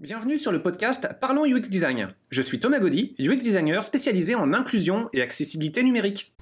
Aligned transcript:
Bienvenue 0.00 0.38
sur 0.38 0.50
le 0.50 0.62
podcast 0.62 1.10
Parlons 1.20 1.44
UX 1.44 1.68
Design. 1.68 2.08
Je 2.30 2.40
suis 2.40 2.58
Thomas 2.58 2.78
Gaudy, 2.78 3.14
UX 3.18 3.36
designer 3.36 3.84
spécialisé 3.84 4.34
en 4.34 4.54
inclusion 4.54 5.10
et 5.12 5.20
accessibilité 5.20 5.82
numérique. 5.82 6.32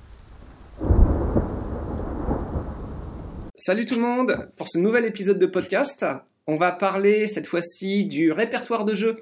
Salut 3.57 3.85
tout 3.85 3.97
le 3.97 4.01
monde 4.01 4.49
Pour 4.57 4.69
ce 4.69 4.79
nouvel 4.79 5.07
épisode 5.07 5.41
de 5.41 5.47
podcast, 5.47 6.07
on 6.47 6.57
va 6.57 6.71
parler 6.71 7.27
cette 7.27 7.49
fois-ci 7.49 8.05
du 8.05 8.31
répertoire 8.31 8.85
de 8.85 8.95
jeux. 8.95 9.17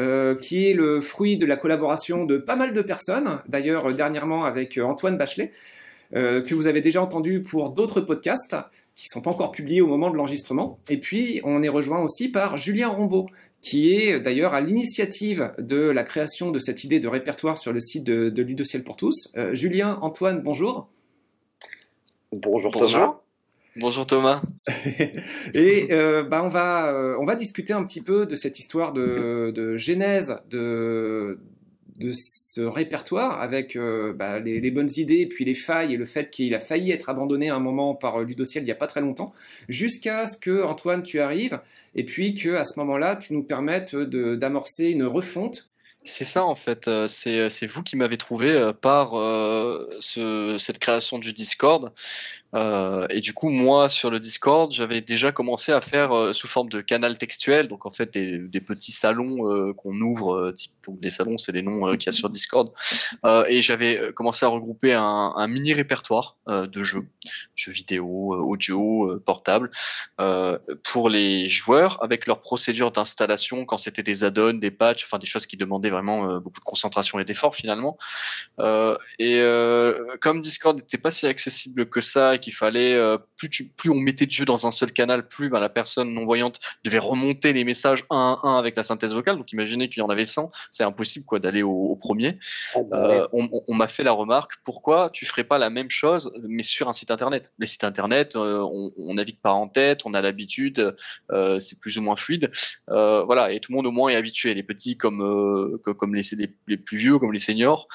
Euh, 0.00 0.36
qui 0.36 0.70
est 0.70 0.74
le 0.74 1.00
fruit 1.00 1.36
de 1.36 1.44
la 1.44 1.56
collaboration 1.56 2.24
de 2.24 2.38
pas 2.38 2.54
mal 2.54 2.72
de 2.72 2.82
personnes, 2.82 3.40
d'ailleurs 3.48 3.92
dernièrement 3.92 4.44
avec 4.44 4.78
Antoine 4.78 5.18
Bachelet, 5.18 5.52
euh, 6.14 6.40
que 6.40 6.54
vous 6.54 6.68
avez 6.68 6.80
déjà 6.80 7.02
entendu 7.02 7.42
pour 7.42 7.70
d'autres 7.70 8.00
podcasts 8.00 8.56
qui 8.94 9.06
sont 9.06 9.20
pas 9.20 9.30
encore 9.30 9.50
publiés 9.50 9.80
au 9.80 9.86
moment 9.86 10.10
de 10.10 10.16
l'enregistrement. 10.16 10.78
Et 10.88 10.98
puis, 10.98 11.40
on 11.44 11.62
est 11.62 11.68
rejoint 11.68 12.00
aussi 12.00 12.28
par 12.30 12.56
Julien 12.56 12.88
Rombaud, 12.88 13.26
qui 13.62 13.94
est 13.94 14.20
d'ailleurs 14.20 14.54
à 14.54 14.60
l'initiative 14.60 15.52
de 15.58 15.76
la 15.76 16.02
création 16.02 16.50
de 16.50 16.58
cette 16.58 16.84
idée 16.84 17.00
de 17.00 17.08
répertoire 17.08 17.56
sur 17.56 17.72
le 17.72 17.80
site 17.80 18.04
de, 18.04 18.28
de 18.28 18.42
Ludociel 18.42 18.82
pour 18.82 18.96
tous. 18.96 19.32
Euh, 19.36 19.54
Julien, 19.54 19.98
Antoine, 20.02 20.42
bonjour. 20.42 20.88
Bonjour, 22.32 22.72
Thomas. 22.72 23.20
Bonjour 23.76 24.06
Thomas. 24.06 24.42
et 25.54 25.88
euh, 25.92 26.24
bah 26.24 26.42
on 26.44 26.48
va 26.48 26.92
euh, 26.92 27.16
on 27.18 27.24
va 27.24 27.36
discuter 27.36 27.72
un 27.72 27.84
petit 27.84 28.02
peu 28.02 28.26
de 28.26 28.36
cette 28.36 28.58
histoire 28.58 28.92
de, 28.92 29.50
de 29.54 29.78
genèse 29.78 30.36
de 30.50 31.38
de 32.02 32.12
ce 32.12 32.60
répertoire 32.60 33.40
avec 33.40 33.76
euh, 33.76 34.12
bah, 34.12 34.40
les, 34.40 34.70
bonnes 34.70 34.90
idées, 34.96 35.26
puis 35.26 35.44
les 35.44 35.54
failles 35.54 35.94
et 35.94 35.96
le 35.96 36.04
fait 36.04 36.30
qu'il 36.30 36.54
a 36.54 36.58
failli 36.58 36.90
être 36.90 37.08
abandonné 37.08 37.50
à 37.50 37.54
un 37.54 37.60
moment 37.60 37.94
par 37.94 38.20
euh, 38.20 38.24
Ludociel 38.24 38.62
il 38.62 38.66
n'y 38.66 38.72
a 38.72 38.76
pas 38.76 38.86
très 38.86 39.00
longtemps, 39.00 39.32
jusqu'à 39.68 40.26
ce 40.26 40.36
que 40.36 40.64
Antoine 40.64 41.02
tu 41.02 41.20
arrives 41.20 41.60
et 41.94 42.04
puis 42.04 42.34
que 42.34 42.56
à 42.56 42.64
ce 42.64 42.78
moment-là 42.80 43.16
tu 43.16 43.32
nous 43.32 43.42
permettes 43.42 43.94
d'amorcer 43.94 44.86
une 44.86 45.04
refonte 45.04 45.68
c'est 46.04 46.24
ça 46.24 46.44
en 46.44 46.56
fait, 46.56 46.88
euh, 46.88 47.06
c'est 47.06 47.66
vous 47.68 47.84
qui 47.84 47.94
m'avez 47.94 48.16
trouvé 48.16 48.72
par 48.80 49.12
ce, 50.00 50.56
cette 50.58 50.80
création 50.80 51.20
du 51.20 51.32
Discord. 51.32 51.92
Euh, 52.54 53.06
et 53.08 53.20
du 53.20 53.32
coup, 53.32 53.48
moi, 53.48 53.88
sur 53.88 54.10
le 54.10 54.18
Discord, 54.18 54.70
j'avais 54.72 55.00
déjà 55.00 55.32
commencé 55.32 55.72
à 55.72 55.80
faire 55.80 56.12
euh, 56.12 56.32
sous 56.32 56.48
forme 56.48 56.68
de 56.68 56.80
canal 56.80 57.16
textuel, 57.16 57.68
donc 57.68 57.86
en 57.86 57.90
fait 57.90 58.12
des, 58.12 58.38
des 58.38 58.60
petits 58.60 58.92
salons 58.92 59.50
euh, 59.50 59.72
qu'on 59.72 59.98
ouvre, 60.00 60.34
euh, 60.34 60.52
type 60.52 60.72
donc 60.86 61.00
des 61.00 61.10
salons, 61.10 61.38
c'est 61.38 61.52
les 61.52 61.62
noms 61.62 61.96
qu'il 61.96 62.06
y 62.06 62.08
a 62.08 62.12
sur 62.12 62.28
Discord. 62.28 62.72
et 63.48 63.62
j'avais 63.62 64.12
commencé 64.14 64.44
à 64.44 64.48
regrouper 64.48 64.92
un, 64.92 65.32
un 65.36 65.46
mini 65.46 65.72
répertoire 65.74 66.36
de 66.48 66.82
jeux, 66.82 67.06
jeux 67.54 67.70
vidéo, 67.70 68.34
audio, 68.34 69.20
portable, 69.24 69.70
pour 70.82 71.08
les 71.08 71.48
joueurs 71.48 72.02
avec 72.02 72.26
leur 72.26 72.40
procédure 72.40 72.90
d'installation 72.90 73.64
quand 73.64 73.78
c'était 73.78 74.02
des 74.02 74.24
add-ons, 74.24 74.54
des 74.54 74.72
patchs, 74.72 75.04
enfin 75.04 75.18
des 75.18 75.26
choses 75.26 75.46
qui 75.46 75.56
demandaient 75.56 75.90
vraiment 75.90 76.40
beaucoup 76.40 76.58
de 76.58 76.64
concentration 76.64 77.20
et 77.20 77.24
d'effort 77.24 77.54
finalement. 77.54 77.96
et 79.20 79.40
comme 80.20 80.40
Discord 80.40 80.76
n'était 80.76 80.98
pas 80.98 81.12
si 81.12 81.28
accessible 81.28 81.88
que 81.88 82.00
ça 82.00 82.38
qu'il 82.42 82.52
fallait 82.52 82.94
euh, 82.94 83.16
plus, 83.38 83.48
plus 83.76 83.90
on 83.90 83.94
mettait 83.94 84.26
de 84.26 84.30
jeu 84.30 84.44
dans 84.44 84.66
un 84.66 84.70
seul 84.70 84.92
canal, 84.92 85.26
plus 85.26 85.48
ben, 85.48 85.60
la 85.60 85.70
personne 85.70 86.12
non 86.12 86.26
voyante 86.26 86.60
devait 86.84 86.98
remonter 86.98 87.52
les 87.54 87.64
messages 87.64 88.04
un 88.10 88.38
à 88.42 88.46
un 88.46 88.58
avec 88.58 88.76
la 88.76 88.82
synthèse 88.82 89.14
vocale. 89.14 89.38
Donc 89.38 89.52
imaginez 89.52 89.88
qu'il 89.88 90.00
y 90.00 90.02
en 90.02 90.10
avait 90.10 90.26
100, 90.26 90.50
c'est 90.70 90.84
impossible 90.84 91.24
quoi 91.24 91.38
d'aller 91.38 91.62
au, 91.62 91.96
premier. 91.96 92.38
Oh, 92.74 92.84
bah 92.84 93.10
euh, 93.10 93.28
on, 93.32 93.74
m'a 93.74 93.86
fait 93.86 94.02
la 94.02 94.12
remarque, 94.12 94.52
pourquoi 94.64 95.08
tu 95.10 95.24
ferais 95.24 95.44
pas 95.44 95.58
la 95.58 95.70
même 95.70 95.88
chose 95.88 96.32
mais 96.42 96.62
sur 96.62 96.88
un 96.88 96.92
site 96.92 97.10
internet? 97.10 97.52
Les 97.58 97.66
sites 97.66 97.84
internet, 97.84 98.34
euh, 98.34 98.60
on, 98.60 99.14
navigue 99.14 99.40
pas 99.40 99.52
en 99.52 99.66
tête, 99.66 100.04
on 100.04 100.14
a 100.14 100.20
l'habitude, 100.20 100.96
c'est 101.58 101.78
plus 101.78 101.96
ou 101.98 102.02
moins 102.02 102.16
fluide, 102.16 102.50
voilà. 102.88 103.52
Et 103.52 103.60
tout 103.60 103.72
le 103.72 103.76
monde 103.76 103.86
au 103.86 103.92
moins 103.92 104.10
est 104.10 104.16
habitué, 104.16 104.52
les 104.54 104.62
petits 104.62 104.96
comme 104.96 105.78
comme 105.84 106.14
les, 106.14 106.22
les, 106.66 106.76
plus 106.76 106.96
vieux, 106.96 107.18
comme 107.18 107.32
les 107.32 107.38
seniors. 107.38 107.88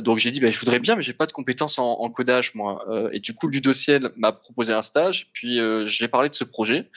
donc 0.00 0.18
j'ai 0.18 0.30
dit, 0.30 0.40
ben, 0.40 0.52
je 0.52 0.58
voudrais 0.58 0.78
bien, 0.78 0.94
mais 0.94 1.02
j'ai 1.02 1.14
pas 1.14 1.26
de 1.26 1.32
compétences 1.32 1.78
en, 1.78 1.92
en 1.92 2.10
codage 2.10 2.54
moi. 2.54 2.84
et 3.12 3.20
du 3.20 3.34
coup, 3.34 3.48
le 3.48 3.60
dossier 3.60 3.93
m'a 4.16 4.32
proposé 4.32 4.72
un 4.72 4.82
stage, 4.82 5.30
puis 5.32 5.58
euh, 5.58 5.86
j'ai 5.86 6.08
parlé 6.08 6.28
de 6.28 6.34
ce 6.34 6.44
projet. 6.44 6.90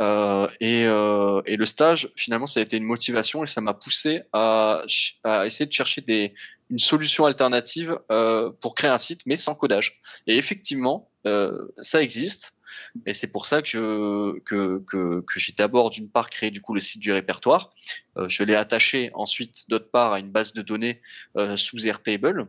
Euh, 0.00 0.48
euh, 0.62 1.42
et, 1.44 1.56
le 1.56 1.66
stage, 1.66 2.08
finalement, 2.16 2.46
ça 2.46 2.60
a 2.60 2.62
été 2.62 2.78
une 2.78 2.84
motivation 2.84 3.44
et 3.44 3.46
ça 3.46 3.60
m'a 3.60 3.74
poussé 3.74 4.22
à, 4.32 4.82
essayer 5.44 5.66
de 5.66 5.72
chercher 5.72 6.00
des, 6.00 6.32
une 6.70 6.78
solution 6.78 7.26
alternative 7.26 7.98
pour 8.60 8.74
créer 8.74 8.90
un 8.90 8.98
site, 8.98 9.22
mais 9.26 9.36
sans 9.36 9.54
codage. 9.54 10.00
Et 10.26 10.38
effectivement, 10.38 11.10
ça 11.76 12.02
existe. 12.02 12.54
Et 13.06 13.12
c'est 13.12 13.30
pour 13.30 13.46
ça 13.46 13.62
que, 13.62 14.40
que, 14.44 14.82
que, 14.86 15.20
que 15.20 15.38
j'ai 15.38 15.52
d'abord 15.52 15.90
d'une 15.90 16.10
part 16.10 16.28
créé 16.28 16.50
du 16.50 16.60
coup 16.60 16.74
le 16.74 16.80
site 16.80 17.00
du 17.00 17.12
répertoire. 17.12 17.70
je 18.26 18.42
l'ai 18.42 18.56
attaché 18.56 19.10
ensuite 19.14 19.68
d'autre 19.68 19.90
part 19.90 20.14
à 20.14 20.18
une 20.18 20.30
base 20.30 20.54
de 20.54 20.62
données 20.62 21.00
sous 21.56 21.86
Airtable. 21.86 22.48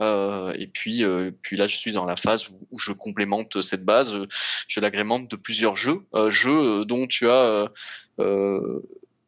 Euh, 0.00 0.52
et 0.58 0.66
puis, 0.66 1.04
euh, 1.04 1.30
puis 1.42 1.56
là, 1.56 1.66
je 1.66 1.76
suis 1.76 1.92
dans 1.92 2.04
la 2.04 2.16
phase 2.16 2.48
où, 2.70 2.78
je 2.78 2.92
complémente 2.92 3.62
cette 3.62 3.84
base. 3.84 4.14
Je 4.68 4.80
l'agrémente 4.80 5.30
de 5.30 5.36
plusieurs 5.36 5.76
jeux, 5.76 6.02
euh, 6.14 6.30
jeux 6.30 6.84
dont 6.84 7.06
tu 7.06 7.28
as 7.28 7.68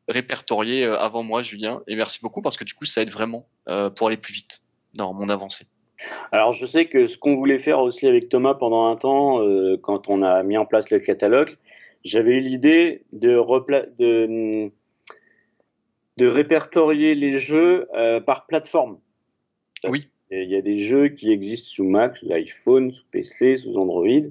répertorié 0.08 0.84
avant 0.84 1.22
moi, 1.22 1.42
Julien. 1.42 1.82
Et 1.86 1.96
merci 1.96 2.20
beaucoup 2.22 2.40
parce 2.40 2.56
que 2.56 2.64
du 2.64 2.74
coup, 2.74 2.86
ça 2.86 3.02
aide 3.02 3.10
vraiment 3.10 3.46
pour 3.96 4.08
aller 4.08 4.16
plus 4.16 4.32
vite 4.32 4.62
dans 4.94 5.12
mon 5.12 5.28
avancée. 5.28 5.66
Alors, 6.32 6.52
je 6.52 6.64
sais 6.64 6.86
que 6.86 7.08
ce 7.08 7.18
qu'on 7.18 7.34
voulait 7.34 7.58
faire 7.58 7.80
aussi 7.80 8.06
avec 8.06 8.28
Thomas 8.28 8.54
pendant 8.54 8.86
un 8.86 8.96
temps, 8.96 9.40
quand 9.82 10.08
on 10.08 10.22
a 10.22 10.42
mis 10.42 10.56
en 10.56 10.64
place 10.64 10.90
le 10.90 11.00
catalogue, 11.00 11.56
j'avais 12.04 12.36
eu 12.36 12.40
l'idée 12.40 13.02
de, 13.12 13.42
de, 13.98 14.70
de 16.16 16.26
répertorier 16.26 17.14
les 17.14 17.38
jeux 17.38 17.86
par 18.24 18.46
plateforme. 18.46 18.98
Oui 19.84 20.08
il 20.30 20.50
y 20.50 20.56
a 20.56 20.62
des 20.62 20.80
jeux 20.80 21.08
qui 21.08 21.30
existent 21.30 21.68
sous 21.70 21.84
Mac, 21.84 22.16
sous 22.18 22.30
iPhone, 22.32 22.92
sous 22.92 23.04
PC, 23.10 23.56
sous 23.58 23.74
Android. 23.76 24.30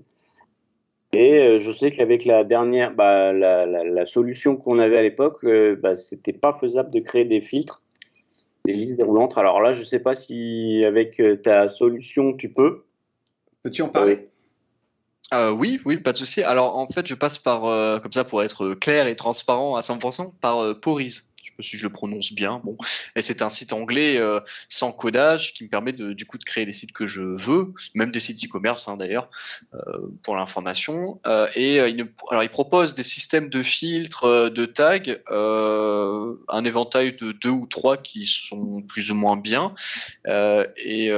Et 1.14 1.40
euh, 1.40 1.60
je 1.60 1.72
sais 1.72 1.92
qu'avec 1.92 2.26
la 2.26 2.44
dernière, 2.44 2.94
bah, 2.94 3.32
la, 3.32 3.66
la, 3.66 4.06
solution 4.06 4.58
qu'on 4.58 4.78
avait 4.80 4.98
à 4.98 5.02
l'époque, 5.02 5.44
euh, 5.46 5.76
bah, 5.76 5.96
c'était 5.96 6.34
pas 6.34 6.54
faisable 6.54 6.92
de 6.92 7.00
créer 7.00 7.26
des 7.26 7.42
filtres, 7.42 7.82
des 8.66 8.74
listes 8.74 8.98
déroulantes. 8.98 9.38
Alors 9.38 9.62
là, 9.62 9.72
je 9.72 9.84
sais 9.84 10.00
pas 10.00 10.16
si 10.16 10.84
avec 10.86 11.20
euh, 11.20 11.38
ta 11.38 11.70
solution 11.70 12.34
tu 12.34 12.50
peux. 12.50 12.84
Peux-tu 13.64 13.82
en 13.82 13.90
parler? 13.90 14.30
Oui, 15.58 15.82
oui, 15.86 15.98
pas 15.98 16.14
de 16.14 16.18
souci. 16.18 16.42
Alors 16.42 16.78
en 16.78 16.88
fait, 16.88 17.06
je 17.06 17.14
passe 17.14 17.38
par, 17.38 18.02
comme 18.02 18.14
ça 18.14 18.24
pour 18.24 18.44
être 18.44 18.76
clair 18.76 19.08
et 19.08 19.16
transparent 19.18 19.76
à 19.76 19.82
100%, 19.82 20.32
par 20.40 20.80
Porise 20.80 21.34
si 21.60 21.78
je 21.78 21.84
le 21.84 21.92
prononce 21.92 22.34
bien. 22.34 22.62
Bon, 22.64 22.78
et 23.16 23.22
c'est 23.22 23.42
un 23.42 23.50
site 23.50 23.74
anglais 23.74 24.18
euh, 24.18 24.40
sans 24.70 24.92
codage 24.92 25.54
qui 25.54 25.64
me 25.64 25.70
permet 25.70 25.94
de, 25.94 26.14
du 26.14 26.26
coup 26.26 26.38
de 26.38 26.44
créer 26.44 26.66
les 26.66 26.74
sites 26.74 26.92
que 26.92 27.08
je 27.08 27.22
veux, 27.22 27.74
même 27.96 28.12
des 28.12 28.20
sites 28.20 28.44
e-commerce 28.44 28.88
hein, 28.88 28.98
d'ailleurs 28.98 29.30
euh, 29.74 29.80
pour 30.24 30.36
l'information. 30.36 31.20
Euh, 31.26 31.48
et 31.56 31.78
il, 31.78 32.08
alors 32.30 32.44
il 32.44 32.50
propose 32.50 32.96
des 32.96 33.04
systèmes 33.04 33.50
de 33.50 33.64
filtres, 33.64 34.52
de 34.52 34.66
tags, 34.66 35.00
un 36.58 36.66
éventail 36.66 37.16
de 37.16 37.32
deux 37.32 37.50
ou 37.50 37.68
trois 37.68 37.98
qui 37.98 38.26
sont 38.26 38.82
plus 38.82 39.12
ou 39.12 39.16
moins 39.16 39.38
bien. 39.38 39.74
et 40.26 41.12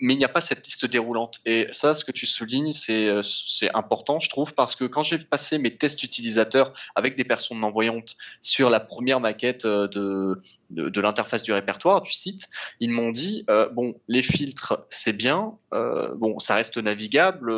mais 0.00 0.14
il 0.14 0.18
n'y 0.18 0.24
a 0.24 0.28
pas 0.28 0.40
cette 0.40 0.64
liste 0.66 0.86
déroulante. 0.86 1.38
Et 1.44 1.68
ça, 1.70 1.94
ce 1.94 2.04
que 2.04 2.12
tu 2.12 2.26
soulignes, 2.26 2.70
c'est 2.70 3.08
c'est 3.22 3.74
important, 3.74 4.20
je 4.20 4.28
trouve, 4.28 4.54
parce 4.54 4.74
que 4.74 4.84
quand 4.84 5.02
j'ai 5.02 5.18
passé 5.18 5.58
mes 5.58 5.76
tests 5.76 6.02
utilisateurs 6.02 6.72
avec 6.94 7.16
des 7.16 7.24
personnes 7.24 7.60
non 7.60 7.70
voyantes 7.70 8.16
sur 8.40 8.70
la 8.70 8.80
première 8.80 9.20
maquette 9.20 9.64
euh, 9.64 9.88
de, 9.88 11.00
l'interface 11.00 11.42
du 11.42 11.52
répertoire 11.52 12.02
du 12.02 12.12
site, 12.12 12.48
ils 12.80 12.90
m'ont 12.90 13.10
dit 13.10 13.44
euh, 13.50 13.68
bon, 13.70 13.94
les 14.08 14.22
filtres 14.22 14.84
c'est 14.88 15.12
bien, 15.12 15.54
euh, 15.72 16.14
bon, 16.14 16.38
ça 16.38 16.54
reste 16.54 16.76
navigable, 16.78 17.52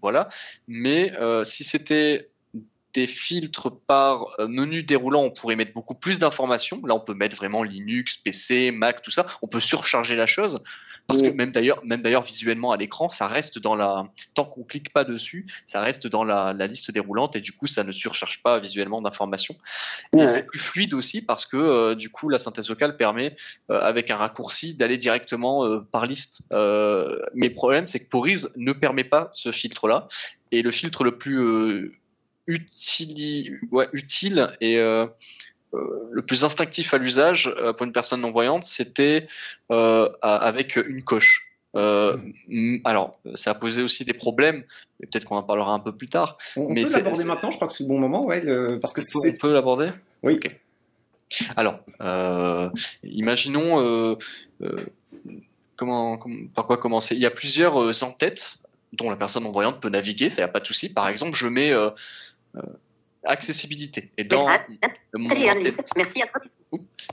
voilà, 0.00 0.28
mais 0.66 1.12
si 1.44 1.62
c'était 1.62 2.31
des 2.94 3.06
filtres 3.06 3.70
par 3.86 4.36
menu 4.40 4.82
déroulant, 4.82 5.22
on 5.22 5.30
pourrait 5.30 5.56
mettre 5.56 5.72
beaucoup 5.72 5.94
plus 5.94 6.18
d'informations. 6.18 6.80
Là, 6.84 6.94
on 6.94 7.00
peut 7.00 7.14
mettre 7.14 7.36
vraiment 7.36 7.62
Linux, 7.62 8.16
PC, 8.16 8.70
Mac, 8.70 9.02
tout 9.02 9.10
ça. 9.10 9.26
On 9.40 9.48
peut 9.48 9.60
surcharger 9.60 10.16
la 10.16 10.26
chose. 10.26 10.62
Parce 11.06 11.22
que 11.22 11.28
même 11.28 11.50
d'ailleurs, 11.50 11.84
même 11.84 12.00
d'ailleurs 12.00 12.22
visuellement 12.22 12.72
à 12.72 12.76
l'écran, 12.76 13.08
ça 13.08 13.26
reste 13.26 13.58
dans 13.58 13.74
la 13.74 14.06
tant 14.34 14.44
qu'on 14.44 14.62
clique 14.62 14.92
pas 14.92 15.04
dessus, 15.04 15.46
ça 15.66 15.80
reste 15.80 16.06
dans 16.06 16.24
la, 16.24 16.52
la, 16.52 16.66
liste 16.66 16.90
déroulante 16.90 17.36
et 17.36 17.40
du 17.40 17.52
coup 17.52 17.66
ça 17.66 17.84
ne 17.84 17.92
surcharge 17.92 18.42
pas 18.42 18.60
visuellement 18.60 19.02
d'informations. 19.02 19.54
Et 20.16 20.26
c'est 20.26 20.46
plus 20.46 20.58
fluide 20.58 20.94
aussi 20.94 21.20
parce 21.20 21.44
que 21.44 21.56
euh, 21.56 21.94
du 21.94 22.08
coup 22.08 22.28
la 22.28 22.38
synthèse 22.38 22.68
vocale 22.68 22.96
permet 22.96 23.36
euh, 23.70 23.80
avec 23.80 24.10
un 24.10 24.16
raccourci 24.16 24.74
d'aller 24.74 24.96
directement 24.96 25.66
euh, 25.66 25.80
par 25.80 26.06
liste. 26.06 26.44
mais 26.50 27.48
le 27.48 27.54
problème 27.54 27.86
c'est 27.86 28.00
que 28.00 28.08
Porise 28.08 28.52
ne 28.56 28.72
permet 28.72 29.04
pas 29.04 29.28
ce 29.32 29.52
filtre 29.52 29.88
là 29.88 30.06
et 30.50 30.62
le 30.62 30.70
filtre 30.70 31.04
le 31.04 31.18
plus 31.18 32.00
utile, 32.46 33.60
ouais, 33.70 33.88
utile 33.92 34.50
et 34.60 34.78
euh, 35.74 36.08
le 36.10 36.22
plus 36.22 36.44
instinctif 36.44 36.92
à 36.92 36.98
l'usage 36.98 37.52
euh, 37.56 37.72
pour 37.72 37.86
une 37.86 37.92
personne 37.92 38.20
non 38.20 38.30
voyante, 38.30 38.64
c'était 38.64 39.26
euh, 39.70 40.10
avec 40.20 40.76
une 40.76 41.02
coche. 41.02 41.48
alors, 41.74 43.12
ça 43.34 43.52
a 43.52 43.54
posé 43.54 43.82
aussi 43.82 44.04
des 44.04 44.12
problèmes, 44.12 44.64
mais 45.00 45.06
peut-être 45.06 45.24
qu'on 45.24 45.36
en 45.36 45.42
parlera 45.42 45.72
un 45.72 45.80
peu 45.80 45.92
plus 45.92 46.08
tard. 46.08 46.36
On, 46.56 46.68
mais 46.68 46.82
peut 46.82 46.92
l'aborder 46.92 47.24
maintenant, 47.24 47.50
je 47.50 47.56
crois 47.56 47.68
que 47.68 47.74
c'est 47.74 47.84
le 47.84 47.88
bon 47.88 47.98
moment, 47.98 48.26
ouais, 48.26 48.42
parce 48.80 48.92
que 48.92 49.00
on 49.00 49.36
peut 49.38 49.52
l'aborder? 49.52 49.90
Oui. 50.22 50.38
Alors, 51.56 51.80
imaginons 53.02 54.18
comment, 55.76 56.18
par 56.54 56.66
quoi 56.66 56.76
commencer? 56.76 57.14
Il 57.14 57.22
y 57.22 57.26
a 57.26 57.30
plusieurs 57.30 58.02
en-têtes 58.04 58.58
dont 58.92 59.08
la 59.08 59.16
personne 59.16 59.44
non-voyante 59.44 59.80
peut 59.80 59.88
naviguer, 59.88 60.28
ça 60.28 60.42
n'y 60.42 60.44
a 60.44 60.48
pas 60.48 60.60
de 60.60 60.66
souci. 60.66 60.92
Par 60.92 61.08
exemple, 61.08 61.34
je 61.34 61.46
mets 61.46 61.72
accessibilité. 63.24 64.10
Et 64.16 64.24
dans, 64.24 64.46
mon 65.14 65.30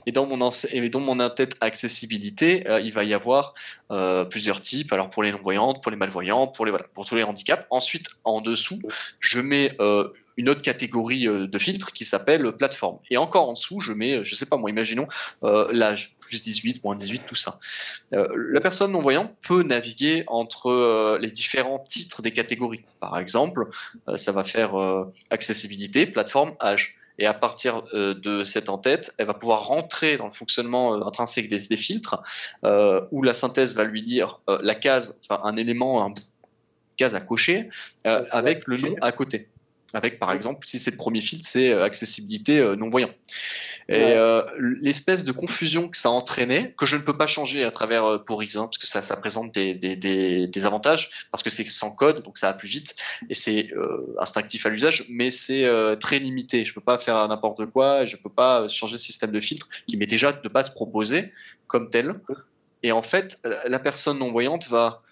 et 0.06 0.12
dans 0.12 0.26
mon 0.26 0.50
et 0.72 0.88
dans 0.90 1.00
mon 1.00 1.30
tête 1.30 1.56
accessibilité, 1.60 2.68
euh, 2.68 2.80
il 2.80 2.92
va 2.92 3.04
y 3.04 3.14
avoir 3.14 3.54
euh, 3.90 4.24
plusieurs 4.24 4.60
types. 4.60 4.92
Alors 4.92 5.08
pour 5.08 5.22
les 5.22 5.32
non-voyantes, 5.32 5.82
pour 5.82 5.90
les 5.90 5.96
malvoyants, 5.96 6.46
pour 6.46 6.64
les 6.64 6.70
voilà, 6.70 6.86
pour 6.94 7.06
tous 7.06 7.16
les 7.16 7.22
handicaps. 7.22 7.66
Ensuite, 7.70 8.06
en 8.24 8.40
dessous, 8.40 8.80
je 9.18 9.40
mets 9.40 9.72
euh, 9.80 10.08
une 10.36 10.48
autre 10.48 10.62
catégorie 10.62 11.24
de 11.24 11.58
filtres 11.58 11.92
qui 11.92 12.04
s'appelle 12.04 12.52
plateforme. 12.52 12.98
Et 13.10 13.16
encore 13.16 13.48
en 13.48 13.52
dessous, 13.52 13.80
je 13.80 13.92
mets, 13.92 14.24
je 14.24 14.34
sais 14.34 14.46
pas 14.46 14.56
moi, 14.56 14.70
imaginons 14.70 15.06
l'âge 15.42 16.16
plus 16.20 16.42
18, 16.42 16.84
moins 16.84 16.94
18, 16.94 17.22
tout 17.26 17.34
ça. 17.34 17.58
la 18.12 18.60
personne 18.60 18.92
non-voyante 18.92 19.32
peut 19.42 19.62
naviguer 19.62 20.24
entre 20.28 21.18
les 21.20 21.30
différents 21.30 21.78
titres 21.80 22.22
des 22.22 22.30
catégories. 22.30 22.84
Par 23.00 23.18
exemple, 23.18 23.68
ça 24.14 24.32
va 24.32 24.44
faire 24.44 24.72
accessibilité, 25.30 26.06
plateforme, 26.06 26.54
âge. 26.60 26.99
Et 27.20 27.26
à 27.26 27.34
partir 27.34 27.82
euh, 27.92 28.14
de 28.14 28.44
cette 28.44 28.70
en-tête, 28.70 29.14
elle 29.18 29.26
va 29.26 29.34
pouvoir 29.34 29.66
rentrer 29.66 30.16
dans 30.16 30.24
le 30.24 30.30
fonctionnement 30.30 30.94
euh, 30.94 31.06
intrinsèque 31.06 31.48
des, 31.48 31.76
filtres, 31.76 32.22
euh, 32.64 33.02
où 33.10 33.22
la 33.22 33.34
synthèse 33.34 33.74
va 33.74 33.84
lui 33.84 34.02
dire 34.02 34.40
la 34.48 34.74
case, 34.74 35.20
enfin 35.24 35.40
un 35.44 35.56
élément, 35.56 36.04
un 36.04 36.14
case 36.96 37.14
à 37.14 37.20
cocher, 37.20 37.68
avec 38.04 38.66
le 38.66 38.78
nom 38.78 38.96
à 39.02 39.12
côté. 39.12 39.48
Avec 39.92 40.18
par 40.18 40.32
exemple, 40.32 40.66
si 40.66 40.78
c'est 40.78 40.90
le 40.90 40.96
premier 40.96 41.20
filtre, 41.20 41.46
c'est 41.46 41.72
accessibilité 41.72 42.60
non-voyant. 42.76 43.10
Et 43.90 44.12
euh, 44.14 44.42
l'espèce 44.56 45.24
de 45.24 45.32
confusion 45.32 45.88
que 45.88 45.96
ça 45.96 46.10
a 46.10 46.12
entraîné, 46.12 46.74
que 46.78 46.86
je 46.86 46.94
ne 46.94 47.02
peux 47.02 47.16
pas 47.16 47.26
changer 47.26 47.64
à 47.64 47.72
travers 47.72 48.04
euh, 48.04 48.18
Porix, 48.18 48.52
hein, 48.54 48.66
parce 48.66 48.78
que 48.78 48.86
ça, 48.86 49.02
ça 49.02 49.16
présente 49.16 49.52
des, 49.52 49.74
des, 49.74 49.96
des, 49.96 50.46
des, 50.46 50.64
avantages, 50.64 51.26
parce 51.32 51.42
que 51.42 51.50
c'est 51.50 51.68
sans 51.68 51.90
code, 51.96 52.22
donc 52.22 52.38
ça 52.38 52.46
va 52.46 52.52
plus 52.52 52.68
vite, 52.68 52.94
et 53.28 53.34
c'est 53.34 53.72
euh, 53.72 54.14
instinctif 54.20 54.64
à 54.64 54.68
l'usage, 54.68 55.06
mais 55.08 55.30
c'est 55.30 55.64
euh, 55.64 55.96
très 55.96 56.20
limité. 56.20 56.64
Je 56.64 56.72
peux 56.72 56.80
pas 56.80 56.98
faire 56.98 57.26
n'importe 57.26 57.66
quoi, 57.66 58.06
je 58.06 58.16
peux 58.16 58.30
pas 58.30 58.68
changer 58.68 58.92
le 58.92 58.98
système 58.98 59.32
de 59.32 59.40
filtre 59.40 59.68
qui 59.88 59.96
m'est 59.96 60.06
déjà 60.06 60.32
de 60.32 60.48
base 60.48 60.70
proposé 60.70 61.32
comme 61.66 61.90
tel. 61.90 62.14
Et 62.84 62.92
en 62.92 63.02
fait, 63.02 63.38
la 63.66 63.80
personne 63.80 64.20
non 64.20 64.30
voyante 64.30 64.68
va 64.68 65.02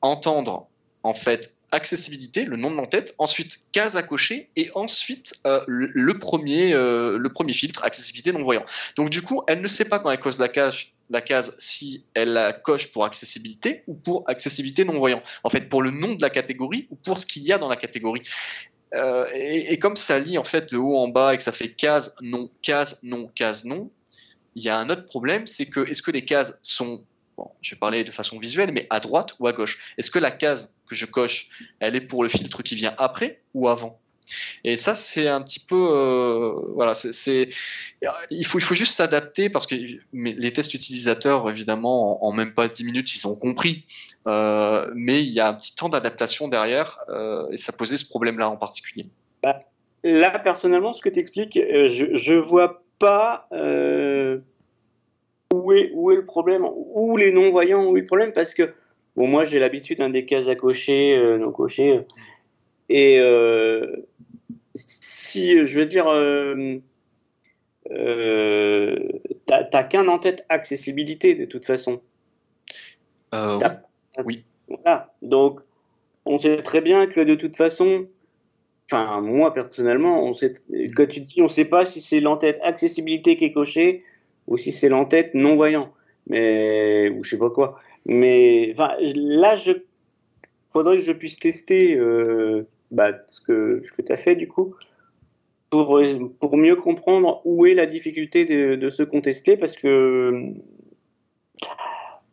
entendre 0.00 0.66
en 1.04 1.14
fait 1.14 1.53
accessibilité, 1.74 2.44
le 2.44 2.56
nom 2.56 2.70
de 2.70 2.76
l'entête, 2.76 3.14
ensuite 3.18 3.58
case 3.72 3.96
à 3.96 4.02
cocher 4.02 4.48
et 4.56 4.70
ensuite 4.74 5.34
euh, 5.46 5.60
le, 5.66 6.18
premier, 6.18 6.72
euh, 6.72 7.18
le 7.18 7.28
premier 7.30 7.52
filtre, 7.52 7.84
accessibilité 7.84 8.32
non-voyant. 8.32 8.64
Donc 8.96 9.10
du 9.10 9.22
coup, 9.22 9.42
elle 9.48 9.60
ne 9.60 9.68
sait 9.68 9.86
pas 9.86 9.98
quand 9.98 10.10
elle 10.10 10.20
cause 10.20 10.38
la 10.38 10.48
case, 10.48 10.84
la 11.10 11.20
case 11.20 11.56
si 11.58 12.04
elle 12.14 12.32
la 12.32 12.52
coche 12.52 12.92
pour 12.92 13.04
accessibilité 13.04 13.82
ou 13.86 13.94
pour 13.94 14.24
accessibilité 14.28 14.84
non-voyant. 14.84 15.22
En 15.42 15.48
fait, 15.48 15.68
pour 15.68 15.82
le 15.82 15.90
nom 15.90 16.14
de 16.14 16.22
la 16.22 16.30
catégorie 16.30 16.86
ou 16.90 16.96
pour 16.96 17.18
ce 17.18 17.26
qu'il 17.26 17.42
y 17.42 17.52
a 17.52 17.58
dans 17.58 17.68
la 17.68 17.76
catégorie. 17.76 18.22
Euh, 18.94 19.26
et, 19.34 19.72
et, 19.72 19.78
comme 19.80 19.96
ça 19.96 20.20
lit 20.20 20.38
en 20.38 20.44
fait 20.44 20.70
de 20.70 20.76
haut 20.76 20.96
en 20.96 21.08
bas 21.08 21.34
et 21.34 21.36
que 21.36 21.42
ça 21.42 21.50
fait 21.50 21.70
case, 21.70 22.14
non, 22.22 22.48
case, 22.62 23.00
non, 23.02 23.26
case, 23.34 23.64
non, 23.64 23.90
il 24.54 24.62
y 24.62 24.68
a 24.68 24.78
un 24.78 24.88
autre 24.88 25.04
problème, 25.04 25.48
c'est 25.48 25.66
que 25.66 25.80
est-ce 25.80 26.00
que 26.00 26.12
les 26.12 26.24
cases 26.24 26.60
sont 26.62 27.02
bon, 27.36 27.50
je 27.60 27.74
vais 27.74 27.78
parler 27.78 28.04
de 28.04 28.10
façon 28.10 28.38
visuelle, 28.38 28.72
mais 28.72 28.86
à 28.90 29.00
droite 29.00 29.34
ou 29.38 29.46
à 29.46 29.52
gauche? 29.52 29.94
Est-ce 29.98 30.10
que 30.10 30.18
la 30.18 30.30
case 30.30 30.78
que 30.88 30.94
je 30.94 31.06
coche, 31.06 31.48
elle 31.80 31.96
est 31.96 32.00
pour 32.00 32.22
le 32.22 32.28
filtre 32.28 32.62
qui 32.62 32.74
vient 32.74 32.94
après 32.98 33.40
ou 33.54 33.68
avant? 33.68 33.98
Et 34.64 34.76
ça, 34.76 34.94
c'est 34.94 35.28
un 35.28 35.42
petit 35.42 35.60
peu, 35.60 35.88
euh, 35.92 36.52
voilà, 36.74 36.94
c'est, 36.94 37.48
il 38.30 38.46
faut, 38.46 38.58
il 38.58 38.62
faut 38.62 38.74
juste 38.74 38.96
s'adapter 38.96 39.50
parce 39.50 39.66
que 39.66 39.74
les 40.12 40.52
tests 40.52 40.74
utilisateurs, 40.74 41.48
évidemment, 41.50 42.24
en, 42.24 42.32
même 42.32 42.54
pas 42.54 42.68
10 42.68 42.84
minutes, 42.84 43.14
ils 43.14 43.26
ont 43.26 43.36
compris. 43.36 43.84
Euh, 44.26 44.90
mais 44.94 45.22
il 45.22 45.30
y 45.30 45.40
a 45.40 45.48
un 45.48 45.54
petit 45.54 45.76
temps 45.76 45.90
d'adaptation 45.90 46.48
derrière 46.48 47.00
euh, 47.10 47.46
et 47.50 47.58
ça 47.58 47.72
posait 47.72 47.98
ce 47.98 48.06
problème-là 48.08 48.48
en 48.48 48.56
particulier. 48.56 49.06
Bah, 49.42 49.60
là, 50.02 50.38
personnellement, 50.38 50.94
ce 50.94 51.02
que 51.02 51.10
tu 51.10 51.18
expliques, 51.18 51.58
je, 51.58 52.14
je 52.14 52.34
vois 52.34 52.82
pas 52.98 53.46
où 55.64 55.72
est, 55.72 55.90
où 55.94 56.10
est 56.12 56.16
le 56.16 56.24
problème, 56.24 56.66
où 56.66 57.16
les 57.16 57.32
non-voyants, 57.32 57.86
où 57.86 57.96
est 57.96 58.00
le 58.00 58.06
problème, 58.06 58.32
parce 58.32 58.54
que 58.54 58.74
bon, 59.16 59.26
moi 59.26 59.44
j'ai 59.44 59.58
l'habitude 59.58 59.98
d'un 59.98 60.10
des 60.10 60.26
cases 60.26 60.48
à 60.48 60.54
cocher, 60.54 61.16
euh, 61.16 61.38
non 61.38 61.52
cocher, 61.52 62.00
et 62.88 63.18
euh, 63.18 63.96
si 64.74 65.64
je 65.64 65.78
veux 65.78 65.86
dire, 65.86 66.08
euh, 66.08 66.76
euh 67.90 68.96
t'as 69.46 69.84
qu'un 69.84 70.08
en 70.08 70.18
tête 70.18 70.44
accessibilité 70.48 71.34
de 71.34 71.44
toute 71.44 71.64
façon. 71.64 72.00
oui. 74.24 74.44
Voilà. 74.68 75.12
Donc, 75.20 75.60
on 76.24 76.38
sait 76.38 76.56
très 76.58 76.80
bien 76.80 77.06
que 77.06 77.20
de 77.20 77.34
toute 77.34 77.56
façon, 77.56 78.06
enfin, 78.90 79.20
moi 79.20 79.52
personnellement, 79.52 80.24
on 80.24 80.34
sait, 80.34 80.54
quand 80.96 81.06
tu 81.06 81.20
dis 81.20 81.42
on 81.42 81.48
sait 81.48 81.66
pas 81.66 81.84
si 81.84 82.00
c'est 82.00 82.20
l'entête 82.20 82.58
accessibilité 82.62 83.36
qui 83.36 83.46
est 83.46 83.52
cochée 83.52 84.02
ou 84.46 84.56
si 84.56 84.72
c'est 84.72 84.88
l'entête 84.88 85.34
non-voyant, 85.34 85.92
mais 86.26 87.10
ou 87.10 87.24
je 87.24 87.30
sais 87.30 87.38
pas 87.38 87.50
quoi. 87.50 87.78
Mais 88.06 88.74
là, 88.76 89.56
je 89.56 89.72
faudrait 90.70 90.96
que 90.96 91.02
je 91.04 91.12
puisse 91.12 91.38
tester 91.38 91.94
euh, 91.94 92.66
bah, 92.90 93.12
ce 93.26 93.40
que, 93.40 93.80
ce 93.84 93.92
que 93.92 94.02
tu 94.02 94.12
as 94.12 94.16
fait 94.16 94.34
du 94.34 94.48
coup 94.48 94.74
pour, 95.70 96.00
pour 96.40 96.56
mieux 96.56 96.76
comprendre 96.76 97.40
où 97.44 97.66
est 97.66 97.74
la 97.74 97.86
difficulté 97.86 98.44
de, 98.44 98.76
de 98.76 98.90
se 98.90 99.02
contester 99.02 99.56
parce 99.56 99.76
que 99.76 100.52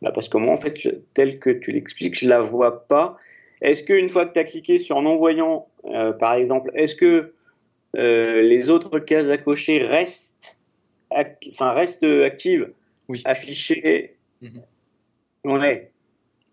bah 0.00 0.10
parce 0.12 0.28
que 0.28 0.36
moi 0.36 0.52
en 0.52 0.56
fait 0.56 0.76
tel 1.14 1.38
que 1.38 1.50
tu 1.50 1.72
l'expliques 1.72 2.18
je 2.18 2.28
la 2.28 2.40
vois 2.40 2.86
pas 2.86 3.16
est-ce 3.60 3.84
qu'une 3.84 4.08
fois 4.08 4.26
que 4.26 4.32
tu 4.32 4.38
as 4.38 4.44
cliqué 4.44 4.78
sur 4.78 5.00
non-voyant 5.02 5.68
euh, 5.86 6.12
par 6.12 6.34
exemple 6.34 6.70
est-ce 6.74 6.94
que 6.94 7.32
euh, 7.96 8.42
les 8.42 8.70
autres 8.70 8.98
cases 8.98 9.28
à 9.28 9.38
cocher 9.38 9.82
restent 9.82 10.31
enfin, 11.52 11.72
reste 11.72 12.04
active, 12.04 12.72
oui. 13.08 13.22
affichée. 13.24 14.16
Mhm. 14.40 14.62
Ouais. 15.44 15.92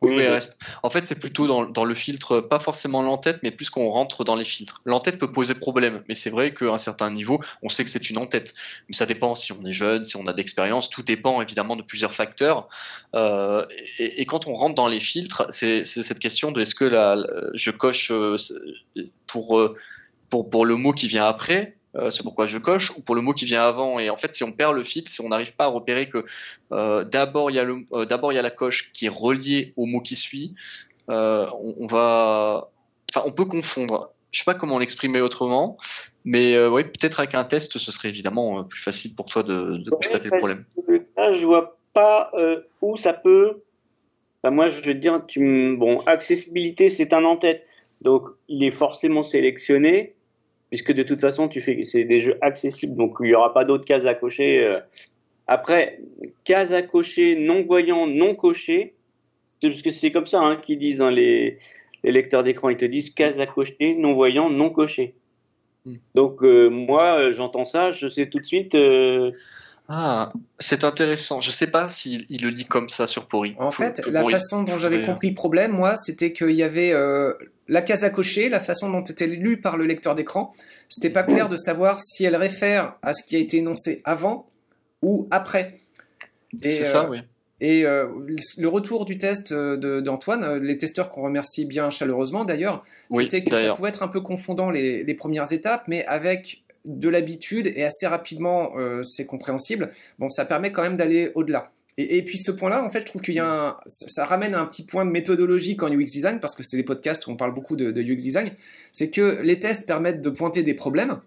Oui, 0.01 0.15
oui, 0.15 0.27
reste. 0.27 0.57
En 0.81 0.89
fait, 0.89 1.05
c'est 1.05 1.19
plutôt 1.19 1.45
dans, 1.45 1.65
dans, 1.65 1.83
le 1.83 1.93
filtre, 1.93 2.39
pas 2.39 2.59
forcément 2.59 3.01
l'entête, 3.01 3.39
mais 3.43 3.51
plus 3.51 3.69
qu'on 3.69 3.89
rentre 3.89 4.23
dans 4.23 4.35
les 4.35 4.45
filtres. 4.45 4.81
L'entête 4.85 5.19
peut 5.19 5.31
poser 5.31 5.55
problème, 5.55 6.03
mais 6.07 6.15
c'est 6.15 6.29
vrai 6.29 6.53
qu'à 6.53 6.71
un 6.71 6.77
certain 6.77 7.11
niveau, 7.11 7.41
on 7.63 7.69
sait 7.69 7.83
que 7.83 7.91
c'est 7.91 8.09
une 8.09 8.17
entête. 8.17 8.53
Mais 8.87 8.95
ça 8.95 9.05
dépend 9.05 9.35
si 9.35 9.51
on 9.51 9.65
est 9.65 9.73
jeune, 9.73 10.05
si 10.05 10.15
on 10.15 10.25
a 10.27 10.33
d'expérience, 10.33 10.89
tout 10.89 11.03
dépend 11.03 11.41
évidemment 11.41 11.75
de 11.75 11.81
plusieurs 11.81 12.13
facteurs. 12.13 12.69
Euh, 13.13 13.65
et, 13.97 14.21
et, 14.21 14.25
quand 14.25 14.47
on 14.47 14.53
rentre 14.53 14.75
dans 14.75 14.87
les 14.87 15.01
filtres, 15.01 15.45
c'est 15.49 15.83
cette 15.83 16.19
question 16.19 16.53
de 16.53 16.61
est-ce 16.61 16.75
que 16.75 16.85
la, 16.85 17.17
je 17.53 17.71
coche 17.71 18.11
euh, 18.11 18.37
pour, 19.27 19.59
euh, 19.59 19.75
pour, 20.29 20.49
pour 20.49 20.65
le 20.65 20.75
mot 20.75 20.93
qui 20.93 21.09
vient 21.09 21.25
après, 21.25 21.75
euh, 21.95 22.09
c'est 22.11 22.23
pourquoi 22.23 22.45
je 22.45 22.57
coche, 22.57 22.91
ou 22.97 23.01
pour 23.01 23.15
le 23.15 23.21
mot 23.21 23.33
qui 23.33 23.45
vient 23.45 23.63
avant. 23.63 23.99
Et 23.99 24.09
en 24.09 24.17
fait, 24.17 24.33
si 24.33 24.43
on 24.43 24.51
perd 24.51 24.75
le 24.75 24.83
fil, 24.83 25.07
si 25.07 25.21
on 25.21 25.29
n'arrive 25.29 25.55
pas 25.55 25.65
à 25.65 25.67
repérer 25.67 26.07
que 26.07 26.23
euh, 26.71 27.03
d'abord 27.03 27.49
il 27.49 27.55
y 27.55 27.59
a 27.59 27.63
le, 27.63 27.85
euh, 27.93 28.05
d'abord 28.05 28.31
il 28.31 28.35
y 28.35 28.39
a 28.39 28.43
la 28.43 28.51
coche 28.51 28.91
qui 28.93 29.07
est 29.07 29.09
reliée 29.09 29.73
au 29.75 29.85
mot 29.85 30.01
qui 30.01 30.15
suit, 30.15 30.53
on, 31.07 31.73
on, 31.77 31.87
va, 31.87 32.69
enfin, 33.09 33.25
on 33.25 33.31
peut 33.31 33.45
confondre. 33.45 34.11
Je 34.31 34.39
sais 34.39 34.45
pas 34.45 34.53
comment 34.53 34.77
l'exprimer 34.77 35.21
autrement, 35.21 35.77
mais 36.23 36.63
oui, 36.67 36.83
peut-être 36.83 37.19
avec 37.19 37.33
un 37.33 37.43
test, 37.43 37.79
ce 37.79 37.91
serait 37.91 38.09
évidemment 38.09 38.63
plus 38.63 38.79
facile 38.79 39.15
pour 39.15 39.25
toi 39.25 39.41
de, 39.41 39.77
de 39.77 39.89
constater 39.89 40.29
le 40.29 40.37
problème. 40.37 40.65
Là, 41.17 41.33
je 41.33 41.43
vois 41.43 41.79
pas 41.93 42.31
où 42.81 42.95
ça 42.95 43.13
peut. 43.13 43.63
Enfin, 44.43 44.53
moi, 44.53 44.69
je 44.69 44.75
vais 44.81 44.93
te 44.93 44.99
dire, 44.99 45.21
tu... 45.27 45.75
bon, 45.77 46.01
accessibilité, 46.01 46.91
c'est 46.91 47.11
un 47.11 47.25
en-tête, 47.25 47.65
donc 48.01 48.27
il 48.47 48.63
est 48.63 48.71
forcément 48.71 49.23
sélectionné 49.23 50.13
puisque 50.69 50.93
de 50.93 51.03
toute 51.03 51.21
façon, 51.21 51.47
tu 51.47 51.61
fais, 51.61 51.83
c'est 51.83 52.03
des 52.03 52.19
jeux 52.19 52.37
accessibles, 52.41 52.95
donc 52.95 53.17
il 53.21 53.27
n'y 53.27 53.35
aura 53.35 53.53
pas 53.53 53.65
d'autres 53.65 53.85
cases 53.85 54.05
à 54.05 54.13
cocher. 54.13 54.63
Euh. 54.63 54.79
Après, 55.47 55.99
cases 56.43 56.71
à 56.71 56.83
cocher, 56.83 57.35
non 57.35 57.63
voyant, 57.63 58.05
non 58.05 58.35
coché, 58.35 58.93
parce 59.61 59.81
que 59.81 59.89
c'est 59.89 60.11
comme 60.11 60.27
ça 60.27 60.41
hein, 60.41 60.57
qu'ils 60.57 60.77
disent, 60.77 61.01
hein, 61.01 61.11
les, 61.11 61.57
les, 62.03 62.11
lecteurs 62.11 62.43
d'écran, 62.43 62.69
ils 62.69 62.77
te 62.77 62.85
disent 62.85 63.09
cases 63.09 63.39
à 63.39 63.47
cocher, 63.47 63.95
non 63.97 64.13
voyant, 64.13 64.49
non 64.49 64.69
coché. 64.69 65.15
Hmm. 65.85 65.95
Donc 66.13 66.43
euh, 66.43 66.69
moi, 66.69 67.19
euh, 67.19 67.31
j'entends 67.31 67.65
ça, 67.65 67.89
je 67.89 68.07
sais 68.07 68.29
tout 68.29 68.39
de 68.39 68.45
suite. 68.45 68.77
Ah, 69.91 70.29
c'est 70.59 70.83
intéressant. 70.83 71.41
Je 71.41 71.49
sais 71.49 71.71
pas 71.71 71.89
s'il 71.89 72.27
le 72.29 72.51
dit 72.51 72.65
comme 72.65 72.89
ça 72.89 73.07
sur 73.07 73.25
Pori. 73.25 73.55
En 73.57 73.71
fait, 73.71 74.05
la 74.05 74.23
façon 74.23 74.61
dont 74.61 74.77
j'avais 74.77 75.03
compris 75.03 75.29
le 75.29 75.35
problème, 75.35 75.71
moi, 75.71 75.95
c'était 75.95 76.31
qu'il 76.31 76.51
y 76.51 76.61
avait 76.61 76.93
la 77.69 77.81
case 77.81 78.03
à 78.03 78.09
cocher, 78.09 78.49
la 78.49 78.59
façon 78.59 78.89
dont 78.89 79.03
était 79.03 79.27
lue 79.27 79.61
par 79.61 79.77
le 79.77 79.85
lecteur 79.85 80.15
d'écran, 80.15 80.51
c'était 80.89 81.11
pas 81.11 81.23
clair 81.23 81.49
de 81.49 81.57
savoir 81.57 81.99
si 82.01 82.25
elle 82.25 82.35
réfère 82.35 82.97
à 83.01 83.13
ce 83.13 83.23
qui 83.23 83.35
a 83.35 83.39
été 83.39 83.57
énoncé 83.57 84.01
avant 84.03 84.47
ou 85.01 85.27
après. 85.31 85.79
C'est 86.59 86.71
ça, 86.71 87.05
euh, 87.05 87.09
oui. 87.09 87.19
Et 87.61 87.85
euh, 87.85 88.07
le 88.57 88.67
retour 88.67 89.05
du 89.05 89.19
test 89.19 89.53
d'Antoine, 89.53 90.43
euh, 90.43 90.59
les 90.59 90.77
testeurs 90.77 91.11
qu'on 91.11 91.23
remercie 91.23 91.65
bien 91.65 91.89
chaleureusement 91.89 92.43
d'ailleurs, 92.43 92.85
c'était 93.11 93.43
que 93.43 93.51
ça 93.51 93.75
pouvait 93.75 93.89
être 93.89 94.03
un 94.03 94.07
peu 94.07 94.21
confondant 94.21 94.71
les, 94.71 95.13
premières 95.13 95.51
étapes, 95.53 95.83
mais 95.87 96.05
avec 96.05 96.63
de 96.85 97.09
l'habitude 97.09 97.67
et 97.67 97.83
assez 97.83 98.07
rapidement 98.07 98.71
c'est 99.03 99.25
compréhensible, 99.25 99.91
bon, 100.17 100.29
ça 100.29 100.45
permet 100.45 100.71
quand 100.71 100.81
même 100.81 100.97
d'aller 100.97 101.31
au-delà. 101.35 101.65
Et, 102.01 102.23
puis 102.23 102.37
ce 102.37 102.51
point-là, 102.51 102.83
en 102.83 102.89
fait, 102.89 103.01
je 103.01 103.05
trouve 103.05 103.21
qu'il 103.21 103.33
y 103.33 103.39
a 103.39 103.45
un, 103.45 103.77
ça 103.85 104.23
ramène 104.23 104.55
un 104.55 104.65
petit 104.65 104.83
point 104.83 105.05
de 105.05 105.11
méthodologie 105.11 105.77
en 105.81 105.91
UX 105.91 106.05
design, 106.05 106.39
parce 106.39 106.55
que 106.55 106.63
c'est 106.63 106.77
des 106.77 106.83
podcasts 106.83 107.27
où 107.27 107.31
on 107.31 107.35
parle 107.35 107.53
beaucoup 107.53 107.75
de, 107.75 107.91
de 107.91 108.01
UX 108.01 108.15
design, 108.15 108.49
c'est 108.93 109.09
que 109.09 109.39
les 109.43 109.59
tests 109.59 109.85
permettent 109.85 110.21
de 110.21 110.29
pointer 110.29 110.63
des 110.63 110.73
problèmes, 110.73 111.19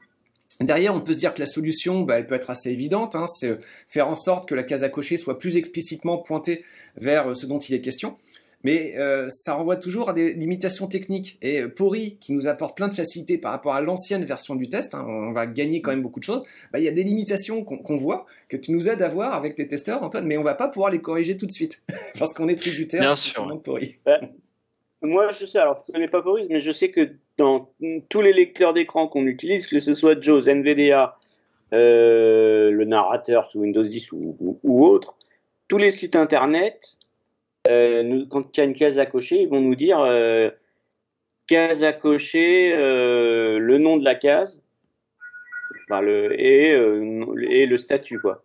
Derrière, 0.60 0.94
on 0.94 1.00
peut 1.00 1.12
se 1.12 1.18
dire 1.18 1.34
que 1.34 1.40
la 1.40 1.46
solution, 1.46 2.02
bah, 2.02 2.18
elle 2.18 2.26
peut 2.26 2.34
être 2.34 2.50
assez 2.50 2.70
évidente. 2.70 3.16
Hein, 3.16 3.26
c'est 3.26 3.58
faire 3.88 4.08
en 4.08 4.16
sorte 4.16 4.48
que 4.48 4.54
la 4.54 4.62
case 4.62 4.84
à 4.84 4.88
cocher 4.88 5.16
soit 5.16 5.38
plus 5.38 5.56
explicitement 5.56 6.18
pointée 6.18 6.64
vers 6.96 7.30
euh, 7.30 7.34
ce 7.34 7.46
dont 7.46 7.58
il 7.58 7.74
est 7.74 7.80
question. 7.80 8.16
Mais 8.64 8.94
euh, 8.96 9.28
ça 9.30 9.54
renvoie 9.54 9.76
toujours 9.76 10.08
à 10.10 10.12
des 10.12 10.34
limitations 10.34 10.86
techniques. 10.86 11.38
Et 11.42 11.60
euh, 11.60 11.68
Pori, 11.68 12.18
qui 12.20 12.32
nous 12.32 12.48
apporte 12.48 12.76
plein 12.76 12.88
de 12.88 12.94
facilités 12.94 13.38
par 13.38 13.52
rapport 13.52 13.74
à 13.74 13.80
l'ancienne 13.80 14.24
version 14.24 14.54
du 14.54 14.68
test, 14.68 14.94
hein, 14.94 15.04
on 15.06 15.32
va 15.32 15.46
gagner 15.46 15.82
quand 15.82 15.90
même 15.90 16.02
beaucoup 16.02 16.20
de 16.20 16.24
choses, 16.24 16.42
bah, 16.72 16.78
il 16.78 16.84
y 16.84 16.88
a 16.88 16.92
des 16.92 17.02
limitations 17.02 17.64
qu'on 17.64 17.96
voit, 17.96 18.26
que 18.48 18.56
tu 18.56 18.72
nous 18.72 18.88
aides 18.88 19.02
à 19.02 19.08
voir 19.08 19.34
avec 19.34 19.54
tes 19.54 19.66
testeurs, 19.68 20.02
Antoine, 20.02 20.26
mais 20.26 20.36
on 20.36 20.42
va 20.42 20.54
pas 20.54 20.68
pouvoir 20.68 20.90
les 20.90 21.00
corriger 21.00 21.36
tout 21.36 21.46
de 21.46 21.52
suite, 21.52 21.82
parce 22.18 22.32
qu'on 22.34 22.48
est 22.48 22.56
tributaire 22.56 23.00
Bien 23.00 23.16
sûr. 23.16 23.46
de 23.46 23.54
Pori. 23.58 23.96
Moi, 25.02 25.30
je 25.32 25.46
sais, 25.46 25.58
alors 25.58 25.84
je 25.86 25.92
connais 25.92 26.06
pas 26.06 26.20
Boris, 26.20 26.46
mais 26.48 26.60
je 26.60 26.70
sais 26.70 26.90
que 26.90 27.10
dans 27.36 27.70
tous 28.08 28.20
les 28.20 28.32
lecteurs 28.32 28.72
d'écran 28.72 29.08
qu'on 29.08 29.26
utilise, 29.26 29.66
que 29.66 29.80
ce 29.80 29.94
soit 29.94 30.20
JAWS, 30.20 30.48
NVDA, 30.48 31.18
euh, 31.72 32.70
le 32.70 32.84
narrateur 32.84 33.50
sous 33.50 33.60
Windows 33.60 33.82
10 33.82 34.12
ou, 34.12 34.58
ou, 34.62 34.86
autre, 34.86 35.16
tous 35.66 35.78
les 35.78 35.90
sites 35.90 36.14
internet, 36.14 36.98
euh, 37.68 38.02
nous, 38.02 38.26
quand 38.26 38.56
il 38.56 38.60
y 38.60 38.62
a 38.62 38.64
une 38.64 38.74
case 38.74 38.98
à 38.98 39.06
cocher, 39.06 39.42
ils 39.42 39.48
vont 39.48 39.60
nous 39.60 39.74
dire 39.74 40.00
euh, 40.00 40.50
case 41.46 41.82
à 41.82 41.92
cocher, 41.92 42.72
euh, 42.74 43.58
le 43.58 43.78
nom 43.78 43.96
de 43.96 44.04
la 44.04 44.14
case, 44.14 44.62
enfin, 45.84 46.00
le, 46.00 46.40
et, 46.40 46.72
euh, 46.72 47.34
et 47.50 47.66
le 47.66 47.76
statut, 47.76 48.18
quoi. 48.18 48.44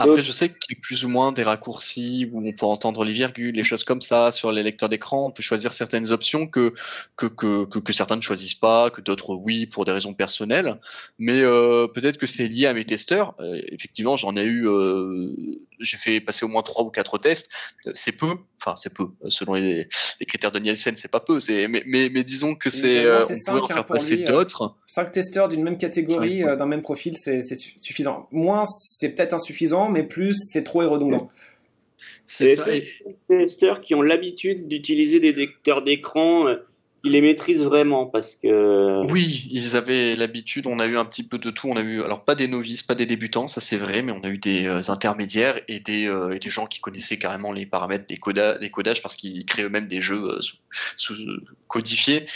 Après, 0.00 0.22
je 0.22 0.30
sais 0.30 0.48
qu'il 0.48 0.76
y 0.76 0.78
a 0.78 0.80
plus 0.80 1.04
ou 1.04 1.08
moins 1.08 1.32
des 1.32 1.42
raccourcis 1.42 2.30
où 2.32 2.46
on 2.46 2.52
peut 2.52 2.66
entendre 2.66 3.04
les 3.04 3.12
virgules, 3.12 3.54
les 3.54 3.64
choses 3.64 3.82
comme 3.82 4.00
ça 4.00 4.30
sur 4.30 4.52
les 4.52 4.62
lecteurs 4.62 4.88
d'écran. 4.88 5.26
On 5.26 5.30
peut 5.32 5.42
choisir 5.42 5.72
certaines 5.72 6.12
options 6.12 6.46
que 6.46 6.72
que, 7.16 7.26
que, 7.26 7.64
que, 7.64 7.92
certains 7.92 8.14
ne 8.14 8.20
choisissent 8.20 8.54
pas, 8.54 8.90
que 8.90 9.00
d'autres 9.00 9.34
oui 9.34 9.66
pour 9.66 9.84
des 9.84 9.90
raisons 9.90 10.14
personnelles. 10.14 10.78
Mais 11.18 11.40
euh, 11.42 11.88
peut-être 11.88 12.18
que 12.18 12.26
c'est 12.26 12.46
lié 12.46 12.66
à 12.66 12.74
mes 12.74 12.84
testeurs. 12.84 13.34
Effectivement, 13.72 14.14
j'en 14.14 14.36
ai 14.36 14.44
eu, 14.44 14.68
euh, 14.68 15.34
j'ai 15.80 15.96
fait 15.96 16.20
passer 16.20 16.44
au 16.44 16.48
moins 16.48 16.62
trois 16.62 16.84
ou 16.84 16.90
quatre 16.90 17.18
tests. 17.18 17.50
C'est 17.94 18.12
peu, 18.12 18.34
enfin 18.60 18.74
c'est 18.76 18.92
peu 18.92 19.08
selon 19.28 19.54
les, 19.54 19.88
les, 20.20 20.26
critères 20.26 20.52
de 20.52 20.58
Nielsen, 20.58 20.96
c'est 20.96 21.10
pas 21.10 21.20
peu. 21.20 21.40
C'est 21.40 21.68
mais, 21.68 21.82
mais, 21.86 22.08
mais 22.08 22.24
disons 22.24 22.54
que 22.54 22.70
c'est 22.70 23.10
on 23.10 23.26
pourrait 23.26 23.60
en 23.60 23.66
faire 23.66 23.76
hein, 23.78 23.82
passer 23.82 24.16
d'autres. 24.24 24.74
Cinq 24.86 25.12
testeurs 25.12 25.48
d'une 25.48 25.62
même 25.62 25.78
catégorie, 25.78 26.42
d'un 26.42 26.66
même 26.66 26.82
profil, 26.82 27.16
c'est 27.16 27.42
suffisant. 27.80 28.28
Moins, 28.30 28.64
c'est 28.66 29.10
peut-être 29.10 29.34
insuffisant 29.34 29.88
mais 29.88 30.02
plus 30.02 30.36
c'est 30.50 30.64
trop 30.64 30.82
et 30.82 30.86
redondant. 30.86 31.30
C'est 32.26 32.56
ça. 32.56 32.66
Les 32.66 32.84
testeurs 33.26 33.80
qui 33.80 33.94
ont 33.94 34.02
l'habitude 34.02 34.68
d'utiliser 34.68 35.18
des 35.18 35.32
lecteurs 35.32 35.82
d'écran 35.82 36.46
euh, 36.46 36.56
ils 37.04 37.12
les 37.12 37.20
maîtrisent 37.20 37.62
vraiment 37.62 38.06
parce 38.06 38.34
que. 38.34 39.06
Oui, 39.10 39.46
ils 39.50 39.76
avaient 39.76 40.16
l'habitude. 40.16 40.66
On 40.66 40.78
a 40.78 40.86
eu 40.86 40.96
un 40.96 41.04
petit 41.04 41.26
peu 41.26 41.38
de 41.38 41.50
tout. 41.50 41.68
On 41.68 41.76
a 41.76 41.80
eu, 41.80 42.02
alors 42.02 42.24
pas 42.24 42.34
des 42.34 42.48
novices, 42.48 42.82
pas 42.82 42.94
des 42.94 43.06
débutants, 43.06 43.46
ça 43.46 43.60
c'est 43.60 43.76
vrai, 43.76 44.02
mais 44.02 44.12
on 44.12 44.20
a 44.24 44.28
eu 44.28 44.38
des 44.38 44.66
euh, 44.66 44.80
intermédiaires 44.88 45.60
et 45.68 45.80
des, 45.80 46.06
euh, 46.06 46.34
et 46.34 46.38
des 46.38 46.50
gens 46.50 46.66
qui 46.66 46.80
connaissaient 46.80 47.18
carrément 47.18 47.52
les 47.52 47.66
paramètres 47.66 48.06
des, 48.06 48.18
des 48.58 48.70
codages 48.70 49.02
parce 49.02 49.14
qu'ils 49.14 49.46
créent 49.46 49.64
eux-mêmes 49.64 49.86
des 49.86 50.00
jeux 50.00 50.24
euh, 50.24 50.40
sous, 50.96 51.14
codifiés. 51.68 52.26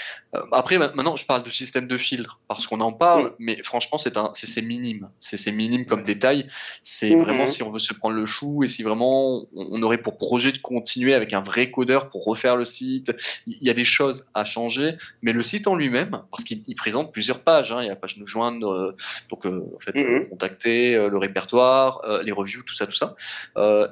Après, 0.53 0.79
maintenant, 0.79 1.15
je 1.15 1.27
parle 1.27 1.43
du 1.43 1.51
système 1.51 1.87
de 1.87 1.99
filtre 1.99 2.41
parce 2.49 2.67
qu'on 2.67 2.81
en 2.81 2.93
parle, 2.93 3.35
mais 3.39 3.63
franchement, 3.63 3.99
c'est 3.99 4.17
un, 4.17 4.31
c'est 4.33 4.63
minime. 4.63 5.11
C'est 5.19 5.53
minime 5.53 5.85
comme 5.85 6.05
détail. 6.05 6.49
C'est 6.81 7.15
mhm. 7.15 7.23
vraiment 7.23 7.47
si 7.47 7.63
on 7.63 7.71
veut 7.71 7.79
se 7.79 7.93
prendre 7.93 8.17
le 8.17 8.25
chou 8.25 8.65
et 8.65 8.67
si 8.67 8.83
vraiment 8.83 9.45
on 9.55 9.83
aurait 9.83 9.99
pour 9.99 10.17
projet 10.17 10.53
de 10.53 10.59
continuer 10.59 11.13
avec 11.13 11.35
un 11.35 11.43
vrai 11.43 11.71
codeur 11.71 12.09
pour 12.09 12.25
refaire 12.25 12.57
le 12.57 12.65
site. 12.65 13.13
Il 13.47 13.63
y 13.63 13.69
a 13.69 13.75
des 13.75 13.85
choses 13.85 14.31
à 14.33 14.45
changer, 14.47 14.97
mais 15.21 15.33
le 15.33 15.43
site 15.43 15.67
en 15.67 15.75
lui-même, 15.75 16.23
parce 16.31 16.45
qu'il 16.45 16.75
présente 16.77 17.13
plusieurs 17.13 17.41
pages, 17.41 17.71
hein, 17.71 17.83
il 17.83 17.85
y 17.85 17.89
a 17.89 17.93
la 17.93 17.97
page 17.97 18.17
nous 18.17 18.27
joindre, 18.27 18.71
euh, 18.71 18.97
donc 19.29 19.45
euh, 19.45 19.71
en 19.77 19.79
fait 19.81 19.95
mhm. 19.95 20.29
contacter, 20.31 20.95
euh, 20.95 21.11
le 21.11 21.19
répertoire, 21.19 22.01
les 22.25 22.33
reviews, 22.33 22.63
tout 22.63 22.75
ça, 22.75 22.87
tout 22.87 22.95
ça, 22.95 23.15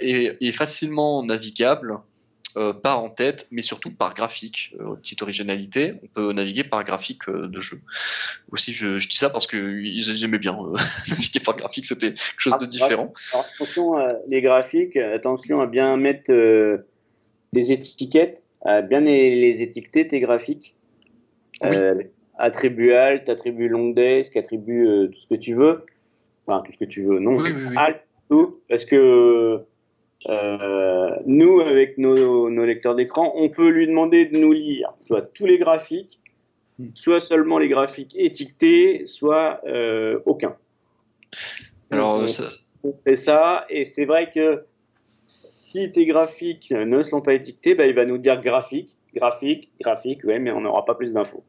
et 0.00 0.36
est 0.40 0.52
facilement 0.52 1.22
navigable. 1.22 1.98
Par 2.82 3.02
en 3.02 3.10
tête, 3.10 3.46
mais 3.50 3.62
surtout 3.62 3.90
par 3.90 4.14
graphique. 4.14 4.74
petite 4.96 5.22
originalité, 5.22 5.94
on 6.02 6.06
peut 6.08 6.32
naviguer 6.32 6.64
par 6.64 6.84
graphique 6.84 7.28
de 7.28 7.60
jeu. 7.60 7.78
Aussi, 8.50 8.72
je, 8.72 8.96
dis 8.96 9.16
ça 9.16 9.30
parce 9.30 9.46
que 9.46 9.80
j'aimais 9.82 10.38
bien 10.38 10.56
naviguer 11.08 11.40
par 11.40 11.56
graphique, 11.56 11.86
c'était 11.86 12.12
quelque 12.12 12.38
chose 12.38 12.58
de 12.58 12.64
ah, 12.64 12.66
différent. 12.66 13.12
attention, 13.32 13.94
les 14.28 14.42
graphiques, 14.42 14.96
attention 14.96 15.60
à 15.60 15.66
bien 15.66 15.96
mettre 15.96 16.32
des 17.52 17.72
étiquettes 17.72 18.44
euh, 18.66 18.82
bien 18.82 19.00
les, 19.00 19.62
étiqueter, 19.62 20.06
tes 20.06 20.20
graphiques. 20.20 20.74
Euh, 21.64 22.02
attribut 22.38 22.92
alt, 22.92 23.28
attribut 23.28 23.68
long 23.68 23.90
desk, 23.90 24.36
attribut 24.36 24.86
euh, 24.86 25.06
tout 25.08 25.20
ce 25.20 25.34
que 25.34 25.40
tu 25.40 25.54
veux. 25.54 25.84
Enfin, 26.46 26.62
tout 26.64 26.72
ce 26.72 26.78
que 26.78 26.84
tu 26.84 27.02
veux, 27.02 27.18
non. 27.18 27.38
alt, 27.76 28.02
tout. 28.28 28.60
Parce 28.68 28.84
que 28.84 29.60
nous, 30.28 31.60
avec 31.60 31.98
nos, 31.98 32.50
nos 32.50 32.64
lecteurs 32.64 32.94
d'écran, 32.94 33.32
on 33.36 33.48
peut 33.48 33.68
lui 33.68 33.86
demander 33.86 34.26
de 34.26 34.36
nous 34.36 34.52
lire 34.52 34.92
soit 35.00 35.22
tous 35.22 35.46
les 35.46 35.58
graphiques, 35.58 36.20
hmm. 36.78 36.88
soit 36.94 37.20
seulement 37.20 37.58
les 37.58 37.68
graphiques 37.68 38.14
étiquetés, 38.16 39.06
soit 39.06 39.60
aucun. 40.26 40.56
Alors, 41.90 42.28
ça... 42.28 42.44
on 42.84 42.94
fait 43.04 43.16
ça, 43.16 43.66
et 43.68 43.84
c'est 43.84 44.04
vrai 44.04 44.30
que 44.30 44.64
si 45.26 45.92
tes 45.92 46.04
graphiques 46.04 46.72
ne 46.72 47.02
sont 47.02 47.20
pas 47.20 47.34
étiquetés, 47.34 47.76
bah, 47.76 47.86
il 47.86 47.94
va 47.94 48.04
nous 48.04 48.18
dire 48.18 48.40
graphique, 48.40 48.96
graphique, 49.14 49.70
graphique, 49.80 50.24
ouais, 50.24 50.40
mais 50.40 50.50
on 50.50 50.60
n'aura 50.60 50.84
pas 50.84 50.96
plus 50.96 51.12
d'infos. 51.12 51.44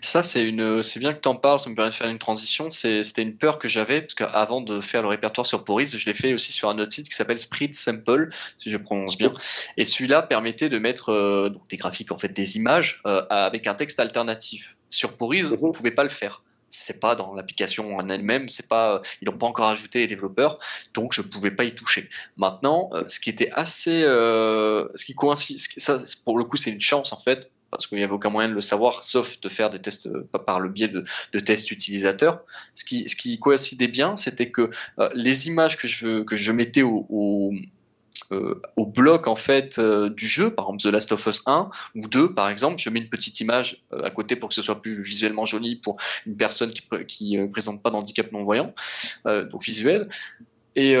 Ça, 0.00 0.22
c'est 0.22 0.46
une, 0.46 0.82
c'est 0.82 1.00
bien 1.00 1.12
que 1.12 1.20
tu 1.20 1.28
en 1.28 1.36
parles, 1.36 1.60
ça 1.60 1.70
me 1.70 1.74
permet 1.74 1.90
de 1.90 1.94
faire 1.94 2.08
une 2.08 2.18
transition. 2.18 2.70
c'était 2.70 3.22
une 3.22 3.36
peur 3.36 3.58
que 3.58 3.68
j'avais, 3.68 4.00
parce 4.02 4.14
qu'avant 4.14 4.60
de 4.60 4.80
faire 4.80 5.02
le 5.02 5.08
répertoire 5.08 5.46
sur 5.46 5.64
Poris, 5.64 5.96
je 5.96 6.06
l'ai 6.06 6.12
fait 6.12 6.32
aussi 6.32 6.52
sur 6.52 6.68
un 6.68 6.78
autre 6.78 6.92
site 6.92 7.08
qui 7.08 7.14
s'appelle 7.14 7.38
Sprit 7.38 7.74
Sample, 7.74 8.30
si 8.56 8.70
je 8.70 8.76
prononce 8.76 9.16
bien. 9.16 9.32
Et 9.76 9.84
celui-là 9.84 10.22
permettait 10.22 10.68
de 10.68 10.78
mettre 10.78 11.10
euh, 11.10 11.50
des 11.68 11.76
graphiques, 11.76 12.12
en 12.12 12.18
fait, 12.18 12.32
des 12.32 12.56
images 12.56 13.00
euh, 13.06 13.24
avec 13.30 13.66
un 13.66 13.74
texte 13.74 14.00
alternatif. 14.00 14.76
Sur 14.88 15.16
Poris, 15.16 15.50
mhm. 15.50 15.58
on 15.62 15.68
ne 15.68 15.72
pouvait 15.72 15.90
pas 15.92 16.02
le 16.02 16.10
faire 16.10 16.40
c'est 16.70 17.00
pas 17.00 17.16
dans 17.16 17.34
l'application 17.34 17.96
en 17.96 18.08
elle-même, 18.08 18.48
c'est 18.48 18.68
pas, 18.68 19.02
ils 19.20 19.28
n'ont 19.28 19.36
pas 19.36 19.46
encore 19.46 19.68
ajouté 19.68 19.98
les 19.98 20.06
développeurs, 20.06 20.58
donc 20.94 21.12
je 21.12 21.20
pouvais 21.20 21.50
pas 21.50 21.64
y 21.64 21.74
toucher. 21.74 22.08
Maintenant, 22.36 22.88
euh, 22.94 23.04
ce 23.08 23.20
qui 23.20 23.28
était 23.28 23.50
assez, 23.50 24.04
euh, 24.04 24.88
ce 24.94 25.04
qui 25.04 25.14
coïncide, 25.14 25.58
ça 25.58 25.98
pour 26.24 26.38
le 26.38 26.44
coup 26.44 26.56
c'est 26.56 26.70
une 26.70 26.80
chance 26.80 27.12
en 27.12 27.18
fait, 27.18 27.50
parce 27.70 27.86
qu'il 27.86 27.98
n'y 27.98 28.04
avait 28.04 28.12
aucun 28.12 28.30
moyen 28.30 28.48
de 28.48 28.54
le 28.54 28.60
savoir, 28.60 29.02
sauf 29.02 29.40
de 29.40 29.48
faire 29.48 29.70
des 29.70 29.78
tests 29.78 30.06
euh, 30.06 30.28
par 30.38 30.60
le 30.60 30.68
biais 30.68 30.88
de, 30.88 31.40
tests 31.40 31.70
utilisateurs. 31.70 32.44
Ce 32.74 32.84
qui, 32.84 33.38
coïncidait 33.38 33.88
bien, 33.88 34.16
c'était 34.16 34.50
que 34.50 34.70
les 35.14 35.48
images 35.48 35.76
que 35.76 35.86
je, 35.86 36.52
mettais 36.52 36.82
au, 36.82 37.06
au 37.08 37.52
euh, 38.32 38.60
bloc 38.86 39.26
en 39.26 39.34
fait 39.36 39.78
euh, 39.78 40.08
du 40.08 40.26
jeu, 40.28 40.54
par 40.54 40.66
exemple 40.66 40.82
The 40.82 40.86
Last 40.92 41.12
of 41.12 41.26
Us 41.26 41.42
1 41.46 41.70
ou 41.96 42.08
2 42.08 42.32
par 42.32 42.48
exemple, 42.48 42.80
je 42.80 42.88
mets 42.90 43.00
une 43.00 43.08
petite 43.08 43.40
image 43.40 43.84
euh, 43.92 44.04
à 44.04 44.10
côté 44.10 44.36
pour 44.36 44.50
que 44.50 44.54
ce 44.54 44.62
soit 44.62 44.80
plus 44.80 45.02
visuellement 45.02 45.44
joli 45.44 45.76
pour 45.76 45.96
une 46.26 46.36
personne 46.36 46.70
qui, 46.70 46.82
qui 47.06 47.38
présente 47.48 47.82
pas 47.82 47.90
d'handicap 47.90 48.30
non 48.32 48.44
voyant, 48.44 48.72
donc 49.24 49.62
visuel. 49.62 50.08
Et 50.76 50.94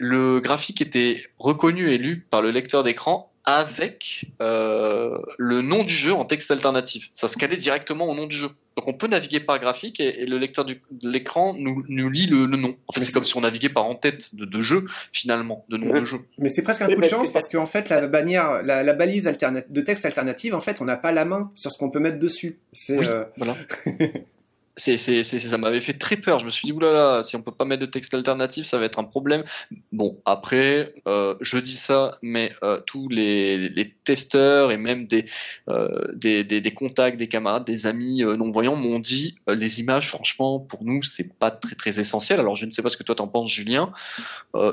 le 0.00 0.40
graphique 0.40 0.80
était 0.80 1.22
reconnu 1.38 1.92
et 1.92 1.98
lu 1.98 2.26
par 2.28 2.42
le 2.42 2.50
lecteur 2.50 2.82
d'écran 2.82 3.31
avec 3.44 4.26
euh, 4.40 5.18
le 5.38 5.62
nom 5.62 5.82
du 5.82 5.92
jeu 5.92 6.12
en 6.12 6.24
texte 6.24 6.50
alternatif. 6.50 7.08
Ça 7.12 7.28
se 7.28 7.36
calait 7.36 7.56
directement 7.56 8.06
au 8.06 8.14
nom 8.14 8.26
du 8.26 8.36
jeu. 8.36 8.48
Donc 8.76 8.88
on 8.88 8.94
peut 8.94 9.08
naviguer 9.08 9.40
par 9.40 9.58
graphique 9.58 10.00
et, 10.00 10.24
le 10.24 10.38
lecteur 10.38 10.64
de 10.64 10.76
l'écran 11.02 11.52
nous, 11.54 11.84
nous, 11.88 12.08
lit 12.08 12.26
le, 12.26 12.46
nom. 12.46 12.76
En 12.86 12.92
fait, 12.92 13.00
c'est 13.00 13.12
comme 13.12 13.24
si 13.24 13.36
on 13.36 13.42
naviguait 13.42 13.68
par 13.68 13.84
en 13.84 13.94
tête 13.94 14.34
de, 14.34 14.44
de 14.44 14.60
jeu 14.60 14.86
finalement, 15.12 15.64
de 15.68 15.76
nom 15.76 16.00
de 16.00 16.04
jeu. 16.04 16.20
Mais 16.38 16.48
c'est 16.48 16.62
presque 16.62 16.82
un 16.82 16.86
coup 16.86 17.00
de 17.00 17.06
chance 17.06 17.30
parce 17.32 17.48
qu'en 17.48 17.66
fait 17.66 17.88
la 17.88 18.06
bannière, 18.06 18.62
la, 18.62 18.92
balise 18.92 19.24
de 19.24 19.80
texte 19.80 20.06
alternative, 20.06 20.54
en 20.54 20.60
fait, 20.60 20.80
on 20.80 20.84
n'a 20.84 20.96
pas 20.96 21.12
la 21.12 21.24
main 21.24 21.50
sur 21.54 21.70
ce 21.72 21.78
qu'on 21.78 21.90
peut 21.90 22.00
mettre 22.00 22.18
dessus. 22.18 22.60
C'est 22.72 22.98
oui, 22.98 23.06
euh, 23.08 23.24
voilà. 23.36 23.56
c'est, 24.76 24.96
c'est, 24.96 25.22
c'est, 25.22 25.38
ça 25.38 25.58
m'avait 25.58 25.80
fait 25.80 25.92
très 25.92 26.16
peur. 26.16 26.38
Je 26.38 26.46
me 26.46 26.50
suis 26.50 26.66
dit, 26.66 26.72
oulala, 26.72 27.22
si 27.22 27.36
on 27.36 27.42
peut 27.42 27.52
pas 27.52 27.64
mettre 27.64 27.82
de 27.82 27.86
texte 27.86 28.14
alternatif, 28.14 28.66
ça 28.66 28.78
va 28.78 28.86
être 28.86 28.98
un 28.98 29.04
problème. 29.04 29.44
Bon, 29.92 30.20
après, 30.24 30.94
euh, 31.06 31.34
je 31.40 31.58
dis 31.58 31.76
ça, 31.76 32.18
mais 32.22 32.52
euh, 32.62 32.80
tous 32.86 33.08
les, 33.08 33.94
testeurs 34.04 34.72
et 34.72 34.78
même 34.78 35.06
des, 35.06 35.26
euh, 35.68 36.12
des, 36.14 36.42
des, 36.42 36.60
des, 36.60 36.70
contacts, 36.72 37.18
des 37.18 37.28
camarades, 37.28 37.64
des 37.64 37.86
amis 37.86 38.22
non-voyants 38.22 38.76
m'ont 38.76 38.98
dit, 38.98 39.36
les 39.46 39.80
images, 39.80 40.08
franchement, 40.08 40.58
pour 40.58 40.84
nous, 40.84 41.02
c'est 41.02 41.38
pas 41.38 41.50
très 41.50 41.74
très 41.74 42.00
essentiel. 42.00 42.40
Alors, 42.40 42.56
je 42.56 42.64
ne 42.64 42.70
sais 42.70 42.82
pas 42.82 42.88
ce 42.88 42.96
que 42.96 43.02
toi 43.02 43.14
t'en 43.14 43.28
penses, 43.28 43.52
Julien, 43.52 43.92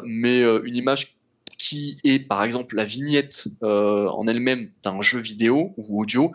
mais 0.04 0.40
une 0.40 0.76
image 0.76 1.16
qui 1.58 2.00
est 2.06 2.20
par 2.20 2.44
exemple 2.44 2.78
la 2.78 2.86
vignette 2.86 3.48
en 3.62 4.26
elle-même 4.28 4.70
d'un 4.82 5.02
jeu 5.02 5.20
vidéo 5.20 5.74
ou 5.76 6.02
audio, 6.02 6.32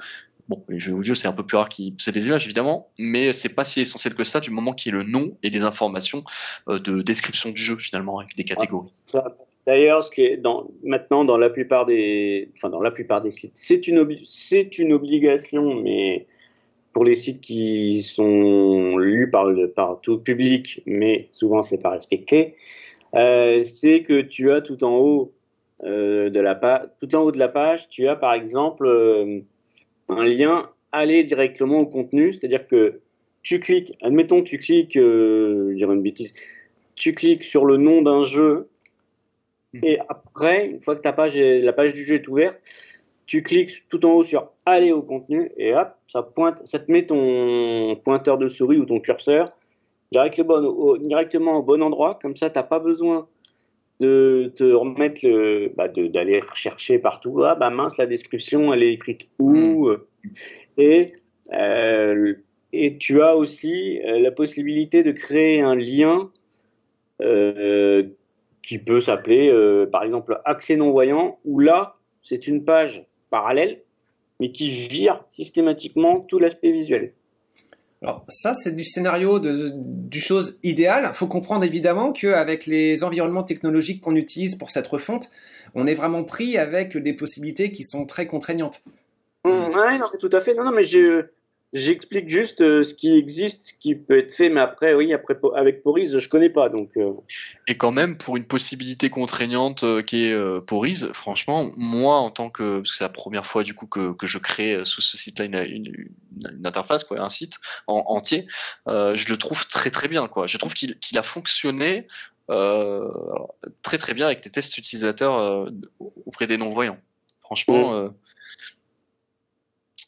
Bon, 0.49 0.63
les 0.69 0.79
jeux 0.79 0.93
audio, 0.93 1.15
c'est 1.15 1.29
un 1.29 1.33
peu 1.33 1.45
plus 1.45 1.57
rare 1.57 1.71
qu'ils 1.71 1.95
possèdent 1.95 2.15
des 2.15 2.27
images, 2.27 2.45
évidemment, 2.45 2.91
mais 2.99 3.33
c'est 3.33 3.55
pas 3.55 3.65
si 3.65 3.81
essentiel 3.81 4.15
que 4.15 4.25
ça 4.25 4.41
du 4.41 4.51
moment 4.51 4.75
qu'il 4.75 4.93
y 4.93 4.95
ait 4.95 4.99
le 4.99 5.05
nom 5.09 5.37
et 5.43 5.49
des 5.49 5.65
informations 5.65 6.23
euh, 6.69 6.79
de 6.79 7.01
description 7.01 7.51
du 7.51 7.61
jeu, 7.61 7.77
finalement, 7.77 8.19
avec 8.19 8.37
des 8.37 8.45
catégories. 8.45 8.91
D'ailleurs, 9.67 10.05
ce 10.05 10.11
qui 10.11 10.21
est 10.21 10.37
dans, 10.37 10.69
maintenant 10.83 11.25
dans 11.25 11.39
la 11.39 11.49
plupart 11.49 11.87
des, 11.87 12.51
enfin 12.57 12.69
dans 12.69 12.83
la 12.83 12.91
plupart 12.91 13.23
des 13.23 13.31
sites, 13.31 13.53
c'est 13.55 13.89
une, 13.89 14.07
c'est 14.25 14.79
une 14.79 14.93
obligation, 14.93 15.81
mais 15.81 16.27
pour 16.93 17.05
les 17.05 17.15
sites 17.15 17.41
qui 17.41 18.03
sont 18.03 18.99
lus 18.99 19.31
par, 19.31 19.47
le, 19.47 19.71
par 19.71 19.99
tout 20.01 20.19
public, 20.19 20.83
mais 20.85 21.29
souvent 21.33 21.63
c'est 21.63 21.79
pas 21.79 21.91
respecté, 21.91 22.57
euh, 23.15 23.63
c'est 23.63 24.03
que 24.03 24.21
tu 24.21 24.53
as 24.53 24.61
tout 24.61 24.85
en 24.85 24.97
haut 24.97 25.33
euh, 25.83 26.29
de 26.29 26.41
la 26.41 26.55
page, 26.55 26.89
tout 27.01 27.15
en 27.17 27.23
haut 27.23 27.33
de 27.33 27.39
la 27.39 27.49
page, 27.49 27.89
tu 27.89 28.07
as 28.07 28.17
par 28.17 28.35
exemple 28.35 28.87
un 30.09 30.25
lien 30.25 30.71
aller 30.93 31.25
directement 31.25 31.81
au 31.81 31.87
contenu, 31.87 32.33
c'est-à-dire 32.33 32.67
que 32.67 33.01
tu 33.43 33.61
cliques, 33.61 33.97
admettons 34.01 34.43
tu 34.43 34.59
cliques, 34.59 34.97
euh, 34.97 35.71
je 35.73 35.77
dirais 35.77 35.95
une 35.95 36.03
bêtise, 36.03 36.33
tu 36.95 37.15
cliques 37.15 37.45
sur 37.45 37.65
le 37.65 37.77
nom 37.77 38.03
d'un 38.03 38.25
jeu 38.25 38.69
hmm. 39.73 39.81
et 39.83 39.99
après, 40.09 40.69
une 40.69 40.81
fois 40.81 40.97
que 40.97 41.03
ta 41.03 41.13
page 41.13 41.37
la 41.37 41.73
page 41.73 41.93
du 41.95 42.05
jeu 42.05 42.17
est 42.17 42.29
ouverte, 42.29 42.63
tu 43.27 43.43
cliques 43.43 43.85
tout 43.89 44.05
en 44.07 44.13
haut 44.13 44.25
sur 44.25 44.51
aller 44.67 44.93
au 44.93 45.03
contenu 45.03 45.51
et 45.57 45.75
hop, 45.75 45.95
ça 46.09 46.23
pointe, 46.23 46.63
ça 46.67 46.79
te 46.79 46.91
met 46.91 47.07
ton 47.07 47.97
pointeur 48.05 48.39
de 48.39 48.49
souris 48.49 48.79
ou 48.79 48.85
ton 48.85 49.01
curseur 49.01 49.53
directement 50.13 50.55
au, 50.55 50.97
directement 50.97 51.55
au 51.55 51.63
bon 51.63 51.83
endroit, 51.83 52.19
comme 52.21 52.37
ça, 52.37 52.51
tu 52.51 52.59
n'as 52.59 52.63
pas 52.63 52.79
besoin 52.79 53.29
de 54.01 54.53
te 54.57 54.65
remettre 54.65 55.21
le, 55.23 55.73
bah, 55.77 55.89
d'aller 55.89 56.41
rechercher 56.41 56.99
partout. 56.99 57.43
Ah 57.45 57.55
bah 57.55 57.71
mince, 57.71 57.97
la 57.97 58.07
description, 58.07 58.73
elle 58.73 58.83
est 58.83 58.93
écrite 58.93 59.31
où 59.39 59.89
hmm. 59.89 59.99
Et 60.79 61.13
euh, 61.53 62.35
et 62.73 62.99
tu 62.99 63.23
as 63.23 63.37
aussi 63.37 64.01
euh, 64.03 64.19
la 64.19 64.33
possibilité 64.33 65.03
de 65.03 65.13
créer 65.13 65.61
un 65.61 65.77
lien 65.77 66.31
euh, 67.23 68.05
qui 68.63 68.79
peut 68.79 69.01
s'appeler, 69.01 69.53
par 69.93 70.05
exemple, 70.05 70.41
accès 70.47 70.77
non 70.77 70.91
voyant, 70.91 71.39
où 71.45 71.61
là, 71.61 71.97
c'est 72.23 72.47
une 72.47 72.65
page 72.65 73.05
parallèle, 73.29 73.83
mais 74.41 74.53
qui 74.53 74.71
vire 74.71 75.21
systématiquement 75.29 76.21
tout 76.21 76.39
l'aspect 76.39 76.73
visuel. 76.73 77.13
Alors 78.05 78.25
ça, 78.29 78.55
c'est 78.55 78.77
du 78.77 78.85
scénario 78.85 79.41
de, 79.41 79.71
du 79.75 80.21
chose 80.21 80.59
idéale. 80.63 81.09
Il 81.09 81.15
faut 81.15 81.27
comprendre 81.27 81.65
évidemment 81.65 82.13
qu'avec 82.13 82.67
les 82.67 83.03
environnements 83.03 83.43
technologiques 83.43 84.03
qu'on 84.03 84.15
utilise 84.15 84.57
pour 84.57 84.71
cette 84.71 84.87
refonte, 84.87 85.31
on 85.75 85.87
est 85.87 85.95
vraiment 85.95 86.23
pris 86.23 86.59
avec 86.59 86.97
des 86.97 87.15
possibilités 87.15 87.73
qui 87.73 87.83
sont 87.83 88.05
très 88.05 88.27
contraignantes. 88.27 88.83
Mmh, 89.45 89.51
oui, 89.75 89.99
non, 89.99 90.07
tout 90.21 90.31
à 90.33 90.41
fait. 90.41 90.55
Non, 90.55 90.65
non, 90.65 90.73
mais 90.73 90.85
je, 90.85 91.25
J'explique 91.75 92.29
juste 92.29 92.61
euh, 92.61 92.85
ce 92.85 92.95
qui 92.95 93.19
existe, 93.19 93.65
ce 93.65 93.75
qui 93.75 93.97
peut 93.97 94.17
être 94.17 94.33
fait, 94.33 94.49
mais 94.49 94.61
après, 94.61 94.95
oui, 94.95 95.13
après 95.13 95.37
avec 95.57 95.83
Porise, 95.83 96.17
je 96.17 96.29
connais 96.29 96.49
pas, 96.49 96.69
donc. 96.69 96.91
Euh. 96.97 97.11
Et 97.67 97.77
quand 97.79 97.93
même, 97.93 98.19
pour 98.19 98.37
une 98.37 98.45
possibilité 98.45 99.09
contraignante 99.09 99.85
euh, 99.85 100.03
qui 100.03 100.25
est 100.27 100.61
Porise, 100.67 101.11
franchement, 101.15 101.71
moi, 101.77 102.17
en 102.17 102.31
tant 102.31 102.51
que, 102.51 102.79
parce 102.79 102.91
que 102.91 102.97
c'est 102.97 103.05
la 103.05 103.09
première 103.09 103.47
fois 103.47 103.63
du 103.63 103.75
coup 103.75 103.87
que, 103.87 104.13
que 104.13 104.27
je 104.27 104.39
crée 104.39 104.85
sous 104.85 105.01
ce 105.01 105.17
site-là 105.17 105.45
une, 105.47 105.87
une, 105.87 106.67
interface, 106.67 107.05
quoi, 107.05 107.21
un 107.21 107.29
site 107.29 107.57
en, 107.87 108.05
entier, 108.07 108.47
je 108.87 109.29
le 109.29 109.37
trouve 109.37 109.67
très 109.67 109.91
très 109.91 110.09
bien, 110.09 110.29
quoi. 110.29 110.47
Je 110.47 110.59
trouve 110.59 110.75
qu'il 110.75 111.19
a 111.19 111.23
fonctionné 111.23 112.07
très 112.49 113.99
très 113.99 114.15
bien 114.15 114.27
avec 114.27 114.45
les 114.45 114.51
tests 114.51 114.77
utilisateurs 114.77 115.67
auprès 116.27 116.47
des 116.47 116.59
non-voyants. 116.59 116.99
Franchement. 117.41 118.03
Mm 118.03 118.15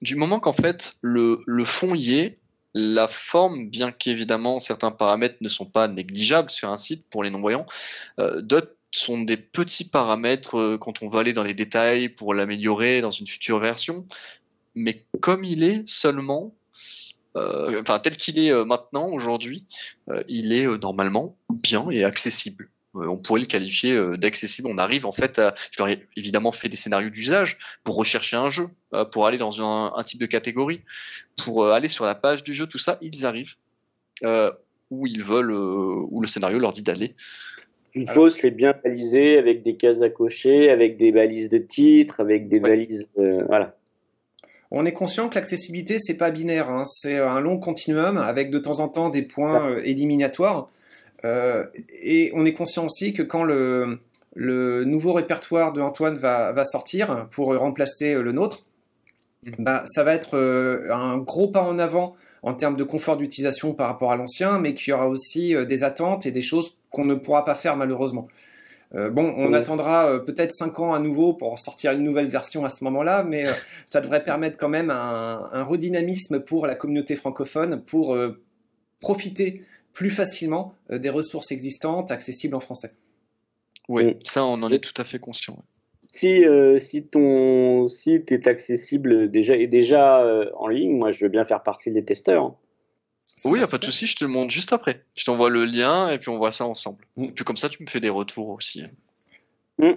du 0.03 0.17
moment 0.17 0.41
qu'en 0.41 0.53
fait 0.53 0.97
le, 1.01 1.43
le 1.47 1.65
fond 1.65 1.95
y 1.95 2.15
est, 2.15 2.39
la 2.79 3.09
forme, 3.09 3.71
bien 3.71 3.91
qu'évidemment 3.91 4.59
certains 4.59 4.91
paramètres 4.91 5.39
ne 5.41 5.49
sont 5.49 5.65
pas 5.65 5.89
négligeables 5.89 6.51
sur 6.51 6.69
un 6.69 6.77
site 6.77 7.07
pour 7.09 7.25
les 7.25 7.31
non-voyants, 7.31 7.65
euh, 8.21 8.43
d'autres 8.43 8.73
sont 8.91 9.23
des 9.23 9.39
petits 9.39 9.89
paramètres 9.89 10.59
euh, 10.59 10.79
quand 10.79 11.03
on 11.03 11.07
va 11.07 11.21
aller 11.21 11.33
dans 11.33 11.43
les 11.43 11.55
détails 11.55 12.11
pour 12.11 12.35
l'améliorer 12.35 13.01
dans 13.01 13.11
une 13.11 13.27
future 13.27 13.59
version. 13.61 14.05
Mais 14.75 15.07
comme 15.23 15.43
il 15.43 15.65
est 15.65 15.89
seulement, 15.89 16.55
euh, 17.35 17.81
enfin 17.81 17.99
tel 17.99 18.15
qu'il 18.15 18.39
est 18.39 18.53
maintenant 18.67 19.09
aujourd'hui, 19.09 19.65
il 20.29 20.53
est 20.53 20.67
normalement 20.79 21.35
bien 21.51 21.91
et 21.91 22.05
accessible. 22.05 22.69
Euh, 22.97 23.07
on 23.07 23.17
pourrait 23.17 23.41
le 23.41 23.47
qualifier 23.47 23.93
euh, 23.93 24.17
d'accessible. 24.17 24.69
On 24.71 24.79
arrive 24.79 25.07
en 25.07 25.13
fait 25.13 25.39
à, 25.39 25.55
je 25.71 25.79
leur 25.79 25.89
ai 25.89 26.07
évidemment 26.17 26.53
fait 26.53 26.69
des 26.69 26.77
scénarios 26.77 27.11
d'usage 27.11 27.59
pour 27.85 27.97
rechercher 27.97 28.37
un 28.37 28.49
jeu, 28.49 28.69
euh, 28.95 29.05
pour 29.05 29.27
aller 29.27 29.39
dans 29.39 29.63
un, 29.63 30.03
type 30.05 30.21
de 30.21 30.27
catégorie, 30.27 30.81
pour 31.43 31.67
aller 31.67 31.89
sur 31.89 32.05
la 32.05 32.15
page 32.15 32.45
du 32.45 32.55
jeu, 32.55 32.67
tout 32.67 32.79
ça, 32.79 32.99
ils 33.03 33.27
arrivent 33.27 33.55
où 34.91 35.07
ils 35.07 35.23
veulent, 35.23 35.53
où 35.53 36.21
le 36.21 36.29
scénario 36.29 36.59
leur 36.61 36.73
dit 36.73 36.83
d'aller. 36.83 37.15
Il 37.95 38.09
faut 38.09 38.31
se 38.31 38.43
les 38.43 38.53
bien 38.53 38.73
baliser 38.85 39.37
avec 39.37 39.65
des 39.65 39.77
cases 39.77 40.01
à 40.01 40.09
cocher, 40.09 40.71
avec 40.71 40.97
des 40.97 41.11
balises 41.11 41.49
de 41.49 41.59
titre, 41.59 42.21
avec 42.21 42.49
des 42.49 42.61
balises, 42.61 43.09
voilà. 43.17 43.75
On 44.71 44.87
est 44.87 44.93
conscient 44.93 45.29
que 45.29 45.35
l'accessibilité 45.35 45.99
c'est 45.99 46.17
pas 46.17 46.31
binaire, 46.31 46.71
hein. 46.71 46.85
c'est 46.87 47.19
un 47.19 47.41
long 47.41 47.59
continuum 47.59 48.17
avec 48.17 48.51
de 48.51 48.59
temps 48.59 48.79
en 48.81 48.89
temps 48.89 49.09
des 49.11 49.23
points 49.23 49.77
éliminatoires. 49.79 50.71
Euh, 51.25 51.65
et 52.03 52.31
on 52.35 52.45
est 52.45 52.53
conscient 52.53 52.87
aussi 52.87 53.15
que 53.15 53.23
quand 53.23 53.45
le, 53.45 53.99
nouveau 54.37 55.13
répertoire 55.13 55.73
de 55.73 55.81
Antoine 55.81 56.19
va, 56.19 56.65
sortir 56.65 57.29
pour 57.31 57.57
remplacer 57.57 58.15
le 58.15 58.33
nôtre, 58.33 58.65
bah, 59.59 59.85
ça 59.87 60.03
va 60.03 60.15
être 60.15 60.37
euh, 60.37 60.93
un 60.93 61.19
gros 61.19 61.49
pas 61.49 61.63
en 61.63 61.79
avant 61.79 62.17
en 62.43 62.55
termes 62.55 62.77
de 62.77 62.85
confort 62.85 63.17
d'utilisation 63.17 63.75
par 63.75 63.89
rapport 63.89 64.13
à 64.13 64.17
l'ancien, 64.17 64.59
mais 64.59 64.75
qu'il 64.75 64.91
y 64.91 64.93
aura 64.93 65.09
aussi 65.09 65.55
euh, 65.55 65.65
des 65.65 65.85
attentes 65.85 66.27
et 66.27 66.33
des 66.33 66.43
choses 66.43 66.79
qu'on 66.91 67.05
ne 67.05 67.15
pourra 67.15 67.45
pas 67.45 67.55
faire 67.55 67.77
malheureusement. 67.77 68.29
bon, 68.95 69.35
on 69.37 69.53
attendra 69.53 70.25
peut-être 70.25 70.53
5 70.53 70.81
ans 70.81 70.95
à 70.95 70.99
nouveau 70.99 71.35
pour 71.35 71.59
sortir 71.59 71.93
une 71.93 72.03
nouvelle 72.03 72.29
version 72.29 72.65
à 72.65 72.71
ce 72.71 72.83
moment-là, 72.85 73.25
mais 73.25 73.45
ça 73.85 74.01
devrait 74.01 74.25
permettre 74.25 74.57
quand 74.57 74.69
même 74.71 74.91
un, 74.91 75.51
un, 75.53 75.63
redynamisme 75.65 76.41
pour 76.41 76.67
la 76.67 76.75
communauté 76.75 77.17
francophone 77.17 77.83
pour 77.83 78.17
profiter 79.01 79.65
plus 79.97 80.11
facilement 80.11 80.75
euh, 80.91 80.99
des 80.99 81.09
ressources 81.09 81.51
existantes 81.51 82.13
accessibles 82.13 82.55
en 82.55 82.61
français. 82.61 82.93
Oui, 83.89 84.17
ça 84.23 84.45
on 84.45 84.63
en 84.63 84.71
est 84.71 84.79
tout 84.79 85.01
à 85.01 85.05
fait 85.05 85.19
conscient. 85.19 85.65
Si, 86.11 86.45
euh, 86.45 86.79
si 86.79 87.03
ton 87.03 87.89
site 87.89 88.31
est 88.31 88.47
accessible 88.47 89.31
déjà 89.31 89.57
et 89.57 89.67
déjà 89.67 90.21
euh, 90.23 90.51
en 90.57 90.69
ligne, 90.69 90.97
moi 90.97 91.13
je 91.13 91.25
veux 91.25 91.31
bien 91.31 91.47
faire 91.47 91.63
partie 91.63 91.91
des 91.91 92.05
testeurs. 92.05 92.55
Oui, 93.47 93.61
a 93.63 93.67
pas 93.67 93.79
de 93.79 93.85
souci, 93.85 94.07
je 94.07 94.17
te 94.17 94.25
le 94.25 94.31
montre 94.31 94.53
juste 94.53 94.73
après. 94.73 95.03
Je 95.17 95.25
t'envoie 95.25 95.49
le 95.49 95.65
lien 95.65 96.11
et 96.11 96.19
puis 96.19 96.29
on 96.29 96.37
voit 96.37 96.53
ça 96.53 96.67
ensemble. 96.67 97.05
Mm. 97.17 97.29
Puis 97.35 97.45
comme 97.45 97.57
ça, 97.57 97.69
tu 97.69 97.83
me 97.83 97.89
fais 97.89 98.01
des 98.01 98.09
retours 98.09 98.51
aussi. 98.51 98.83
Mm. 99.79 99.93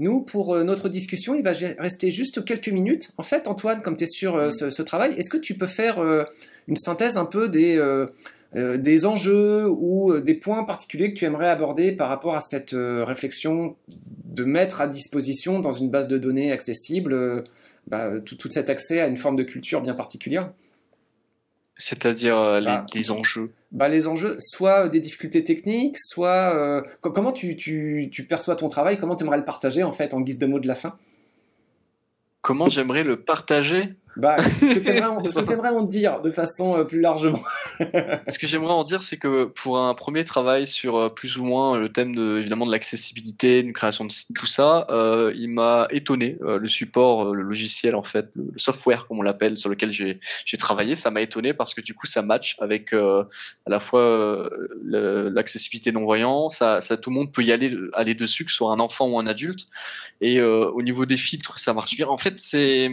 Nous, 0.00 0.22
pour 0.22 0.56
notre 0.64 0.88
discussion, 0.88 1.34
il 1.34 1.42
va 1.42 1.52
rester 1.78 2.10
juste 2.10 2.44
quelques 2.44 2.68
minutes. 2.68 3.12
En 3.16 3.22
fait, 3.22 3.46
Antoine, 3.46 3.80
comme 3.82 3.96
tu 3.96 4.04
es 4.04 4.06
sur 4.08 4.36
mm. 4.36 4.52
ce, 4.52 4.70
ce, 4.70 4.82
travail, 4.82 5.14
est-ce 5.14 5.30
que 5.30 5.38
tu 5.38 5.56
peux 5.56 5.66
faire 5.66 5.98
une 6.66 6.76
synthèse 6.76 7.16
un 7.16 7.24
peu 7.24 7.48
des, 7.48 7.78
euh, 8.56 8.76
des 8.76 9.04
enjeux 9.04 9.68
ou 9.68 10.12
euh, 10.12 10.20
des 10.20 10.34
points 10.34 10.62
particuliers 10.62 11.08
que 11.08 11.14
tu 11.14 11.24
aimerais 11.24 11.48
aborder 11.48 11.90
par 11.90 12.08
rapport 12.08 12.36
à 12.36 12.40
cette 12.40 12.72
euh, 12.72 13.04
réflexion 13.04 13.76
de 13.88 14.44
mettre 14.44 14.80
à 14.80 14.86
disposition 14.86 15.58
dans 15.58 15.72
une 15.72 15.90
base 15.90 16.06
de 16.06 16.18
données 16.18 16.52
accessible 16.52 17.44
bah, 17.88 18.12
tout, 18.20 18.38
cet 18.50 18.70
accès 18.70 19.00
à 19.00 19.08
une 19.08 19.16
forme 19.16 19.34
de 19.34 19.42
culture 19.42 19.80
bien 19.80 19.94
particulière? 19.94 20.52
C'est-à-dire 21.76 22.60
les, 22.60 22.66
bah, 22.66 22.86
enjeux. 23.10 23.50
bah, 23.72 23.88
Les 23.88 24.06
enjeux, 24.06 24.36
soit 24.38 24.88
des 24.88 25.00
difficultés 25.00 25.42
techniques, 25.42 25.98
soit 25.98 26.84
comment 27.00 27.32
tu, 27.32 27.56
tu, 27.56 28.26
perçois 28.28 28.54
ton 28.54 28.68
travail, 28.68 28.98
comment 28.98 29.16
tu 29.16 29.24
aimerais 29.24 29.38
le 29.38 29.44
partager 29.44 29.82
en 29.82 29.90
fait 29.90 30.14
en 30.14 30.20
guise 30.20 30.38
de 30.38 30.46
mot 30.46 30.60
de 30.60 30.68
la 30.68 30.76
fin? 30.76 30.96
Comment 32.42 32.68
j'aimerais 32.68 33.02
le 33.02 33.20
partager? 33.20 33.88
Bah, 34.16 34.36
ce 34.60 34.74
que 34.74 34.78
tu 34.78 35.52
aimerais 35.52 35.70
en 35.70 35.82
dire 35.82 36.20
de 36.20 36.30
façon 36.30 36.76
euh, 36.76 36.84
plus 36.84 37.00
largement. 37.00 37.42
Ce 38.28 38.38
que 38.38 38.46
j'aimerais 38.46 38.72
en 38.72 38.84
dire, 38.84 39.02
c'est 39.02 39.16
que 39.16 39.44
pour 39.44 39.78
un 39.78 39.94
premier 39.94 40.24
travail 40.24 40.66
sur 40.66 40.96
euh, 40.96 41.08
plus 41.08 41.36
ou 41.36 41.44
moins 41.44 41.76
le 41.76 41.90
thème 41.90 42.14
de, 42.14 42.38
évidemment 42.38 42.66
de 42.66 42.70
l'accessibilité, 42.70 43.60
une 43.60 43.72
création 43.72 44.04
de 44.04 44.12
site, 44.12 44.28
tout 44.36 44.46
ça, 44.46 44.86
euh, 44.90 45.32
il 45.34 45.48
m'a 45.48 45.88
étonné 45.90 46.38
le 46.40 46.68
support, 46.68 47.34
le 47.34 47.42
logiciel 47.42 47.94
en 47.96 48.02
fait, 48.02 48.28
le, 48.34 48.52
software 48.56 49.06
comme 49.06 49.18
on 49.18 49.22
l'appelle, 49.22 49.56
sur 49.56 49.68
lequel 49.68 49.90
j'ai 49.90 50.18
travaillé, 50.58 50.94
ça 50.94 51.10
m'a 51.10 51.20
étonné 51.20 51.52
parce 51.52 51.74
que 51.74 51.80
du 51.80 51.94
coup 51.94 52.06
ça 52.06 52.22
match 52.22 52.56
avec 52.60 52.92
à 52.92 53.26
la 53.66 53.80
fois 53.80 54.48
l'accessibilité 54.82 55.92
non 55.92 56.04
voyant, 56.04 56.48
ça, 56.48 56.80
ça, 56.80 56.96
tout 56.96 57.10
le 57.10 57.16
monde 57.16 57.32
peut 57.32 57.42
y 57.42 57.52
aller 57.52 57.76
aller 57.92 58.14
dessus, 58.14 58.44
que 58.44 58.50
ce 58.50 58.58
soit 58.58 58.72
un 58.72 58.80
enfant 58.80 59.08
ou 59.08 59.18
un 59.18 59.26
adulte, 59.26 59.66
et 60.20 60.40
au 60.42 60.82
niveau 60.82 61.06
des 61.06 61.16
filtres, 61.16 61.58
ça 61.58 61.74
marche 61.74 61.96
bien. 61.96 62.08
En 62.08 62.18
fait, 62.18 62.34
c'est 62.36 62.90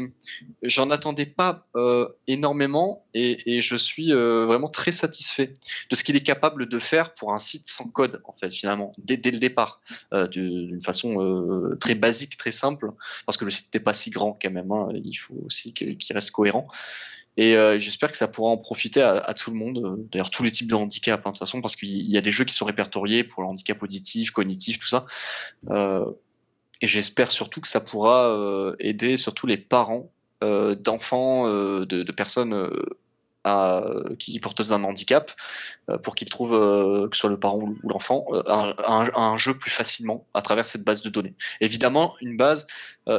j'en 0.63 0.89
attends 0.89 1.10
attendais 1.11 1.25
pas 1.25 1.67
euh, 1.75 2.07
énormément 2.27 3.05
et, 3.13 3.59
je 3.61 3.75
suis 3.75 4.13
euh, 4.13 4.45
vraiment 4.45 4.69
très 4.69 4.91
satisfait 4.91 5.53
de 5.89 5.95
ce 5.95 6.03
qu'il 6.03 6.15
est 6.15 6.23
capable 6.23 6.67
de 6.67 6.79
faire 6.79 7.13
pour 7.13 7.33
un 7.33 7.37
site 7.37 7.67
sans 7.67 7.89
code 7.89 8.21
en 8.23 8.33
fait 8.33 8.49
finalement 8.49 8.93
dès, 8.97 9.17
le 9.17 9.39
départ 9.39 9.81
euh, 10.13 10.27
d'une 10.27 10.81
façon 10.81 11.75
très 11.79 11.95
basique, 11.95 12.37
très 12.37 12.51
simple 12.51 12.91
parce 13.25 13.37
que 13.37 13.45
le 13.45 13.51
site 13.51 13.73
n'est 13.73 13.81
pas 13.81 13.93
si 13.93 14.09
grand 14.09 14.37
quand 14.41 14.51
même. 14.51 14.71
Hein, 14.71 14.89
il 15.03 15.15
faut 15.15 15.35
aussi 15.45 15.73
qu'il 15.73 15.97
reste 16.13 16.31
cohérent. 16.31 16.65
Et 17.37 17.55
j'espère 17.79 18.11
que 18.11 18.17
ça 18.17 18.27
pourra 18.27 18.51
en 18.51 18.57
profiter 18.57 19.01
à, 19.01 19.33
tout 19.33 19.51
le 19.51 19.57
monde, 19.57 20.05
d'ailleurs 20.11 20.29
tous 20.29 20.43
les 20.43 20.51
types 20.51 20.69
de 20.69 20.75
handicap, 20.75 21.21
hein, 21.21 21.29
de 21.29 21.33
toute 21.33 21.39
façon, 21.39 21.61
parce 21.61 21.77
qu'il 21.77 22.11
y 22.11 22.17
a 22.17 22.21
des 22.21 22.31
jeux 22.31 22.43
qui 22.43 22.53
sont 22.53 22.65
répertoriés 22.65 23.23
pour 23.23 23.41
le 23.41 23.47
handicap 23.47 23.81
auditif, 23.81 24.31
cognitif, 24.31 24.79
tout 24.79 24.87
ça. 24.87 25.05
Et 26.81 26.87
j'espère 26.87 27.31
surtout 27.31 27.61
que 27.61 27.69
ça 27.69 27.79
pourra 27.79 28.75
aider 28.79 29.15
surtout 29.15 29.47
les 29.47 29.57
parents 29.57 30.11
d'enfants, 30.41 31.47
euh, 31.47 31.85
de, 31.85 32.11
personnes 32.11 32.69
à, 33.43 33.83
qui 34.19 34.39
portent 34.39 34.67
d'un 34.69 34.83
handicap, 34.83 35.31
pour 36.03 36.15
qu'ils 36.15 36.29
trouvent, 36.29 37.09
que 37.09 37.15
ce 37.15 37.19
soit 37.19 37.29
le 37.29 37.39
parent 37.39 37.59
ou 37.59 37.89
l'enfant, 37.89 38.25
un, 38.47 39.37
jeu 39.37 39.57
plus 39.57 39.71
facilement 39.71 40.25
à 40.33 40.41
travers 40.41 40.67
cette 40.67 40.83
base 40.83 41.01
de 41.01 41.09
données. 41.09 41.35
Évidemment, 41.59 42.15
une 42.21 42.37
base, 42.37 42.67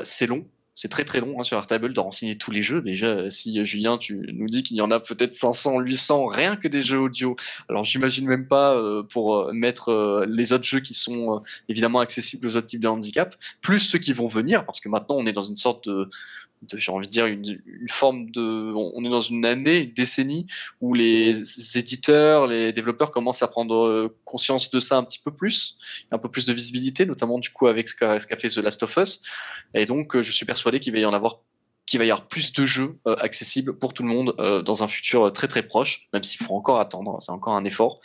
c'est 0.03 0.27
long, 0.27 0.47
c'est 0.75 0.89
très 0.89 1.05
très 1.05 1.21
long 1.21 1.39
hein, 1.39 1.43
sur 1.43 1.59
Airtable 1.59 1.93
de 1.93 2.01
renseigner 2.01 2.39
tous 2.39 2.51
les 2.51 2.63
jeux. 2.63 2.81
Déjà, 2.81 3.31
si 3.31 3.65
Julien, 3.65 3.99
tu 3.99 4.27
nous 4.33 4.47
dis 4.47 4.63
qu'il 4.63 4.77
y 4.77 4.81
en 4.81 4.91
a 4.91 5.01
peut-être 5.01 5.35
500, 5.35 5.81
800, 5.81 6.27
rien 6.27 6.57
que 6.57 6.67
des 6.67 6.83
jeux 6.83 6.99
audio. 6.99 7.37
Alors, 7.69 7.85
j'imagine 7.85 8.27
même 8.27 8.49
pas 8.49 8.75
euh, 8.75 9.03
pour 9.03 9.37
euh, 9.37 9.53
mettre 9.53 9.91
euh, 9.91 10.25
les 10.27 10.53
autres 10.53 10.65
jeux 10.65 10.81
qui 10.81 10.95
sont 10.95 11.43
évidemment 11.69 12.01
accessibles 12.01 12.47
aux 12.47 12.57
autres 12.57 12.67
types 12.67 12.81
de 12.81 12.89
handicap, 12.89 13.37
plus 13.61 13.81
ceux 13.81 13.99
qui 13.99 14.13
vont 14.13 14.27
venir, 14.27 14.65
parce 14.65 14.81
que 14.81 14.89
maintenant 14.89 15.17
on 15.17 15.27
est 15.27 15.33
dans 15.33 15.43
une 15.43 15.57
sorte 15.57 15.89
de, 15.89 16.09
j'ai 16.75 16.93
envie 16.93 17.07
de 17.07 17.13
dire 17.13 17.27
une, 17.27 17.61
une, 17.67 17.89
forme 17.89 18.31
de 18.31 18.73
on 18.75 19.05
est 19.05 19.11
dans 19.11 19.21
une 19.21 19.45
année 19.45 19.79
une 19.79 19.93
décennie 19.93 20.47
où 20.81 20.95
les 20.95 21.79
éditeurs 21.79 22.47
les 22.47 22.73
développeurs 22.73 23.11
commencent 23.11 23.43
à 23.43 23.49
prendre 23.49 24.13
conscience 24.25 24.71
de 24.71 24.81
ça 24.81 24.97
un 24.97 25.05
petit 25.05 25.19
peu 25.19 25.31
plus 25.31 25.79
un 26.11 26.19
peu 26.19 26.29
plus 26.29 26.47
de 26.47 26.53
visibilité 26.53 27.07
notamment 27.07 27.39
du 27.39 27.51
coup 27.51 27.67
avec 27.67 27.89
ce 27.89 27.95
qu'a 27.95 28.19
qu 28.19 28.37
fait 28.37 28.49
The 28.49 28.59
Last 28.59 28.83
of 28.83 28.97
Us. 28.97 29.23
Et 29.75 29.87
donc 29.87 30.21
je 30.21 30.33
suis 30.33 30.47
persuadé 30.47 30.81
qu'il 30.81 30.93
va 30.93 31.01
y 31.01 31.05
en 31.05 31.15
avoir 31.15 31.41
qu'il 31.87 31.99
va 31.99 32.05
y 32.05 32.11
avoir 32.11 32.29
plus 32.29 32.53
de 32.53 32.65
jeux 32.65 32.97
euh, 33.07 33.17
accessibles 33.19 33.77
pour 33.77 33.93
tout 33.93 34.05
le 34.05 34.09
monde 34.09 34.35
euh, 34.39 34.63
dans 34.63 34.85
un 34.85 34.89
futur 34.89 35.33
très 35.33 35.49
très 35.49 35.63
proche 35.63 36.09
même 36.13 36.23
s'il 36.23 36.45
faut 36.45 36.55
encore 36.55 36.79
attendre 36.79 37.21
c'est 37.21 37.33
encore 37.33 37.55
un 37.55 37.65
effort. 37.65 38.01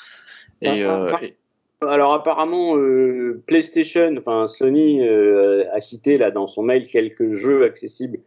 Et, 0.61 0.83
euh, 0.83 1.11
et... 1.21 1.37
Alors 1.81 2.13
apparemment, 2.13 2.75
euh, 2.75 3.43
PlayStation, 3.45 4.15
enfin 4.17 4.47
Sony 4.47 5.07
euh, 5.07 5.65
a 5.73 5.79
cité 5.79 6.17
là 6.17 6.31
dans 6.31 6.47
son 6.47 6.63
mail 6.63 6.87
quelques 6.87 7.29
jeux 7.29 7.63
accessibles 7.65 8.19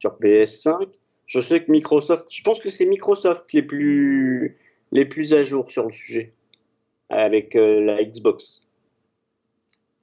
sur 0.00 0.18
PS5. 0.18 0.88
Je 1.26 1.40
sais 1.40 1.62
que 1.62 1.70
Microsoft, 1.70 2.26
je 2.30 2.42
pense 2.42 2.58
que 2.58 2.70
c'est 2.70 2.86
Microsoft 2.86 3.52
les 3.52 3.62
plus 3.62 4.58
les 4.90 5.04
plus 5.04 5.32
à 5.32 5.44
jour 5.44 5.70
sur 5.70 5.86
le 5.86 5.92
sujet 5.92 6.32
avec 7.08 7.54
euh, 7.54 7.80
la 7.80 8.02
Xbox. 8.02 8.64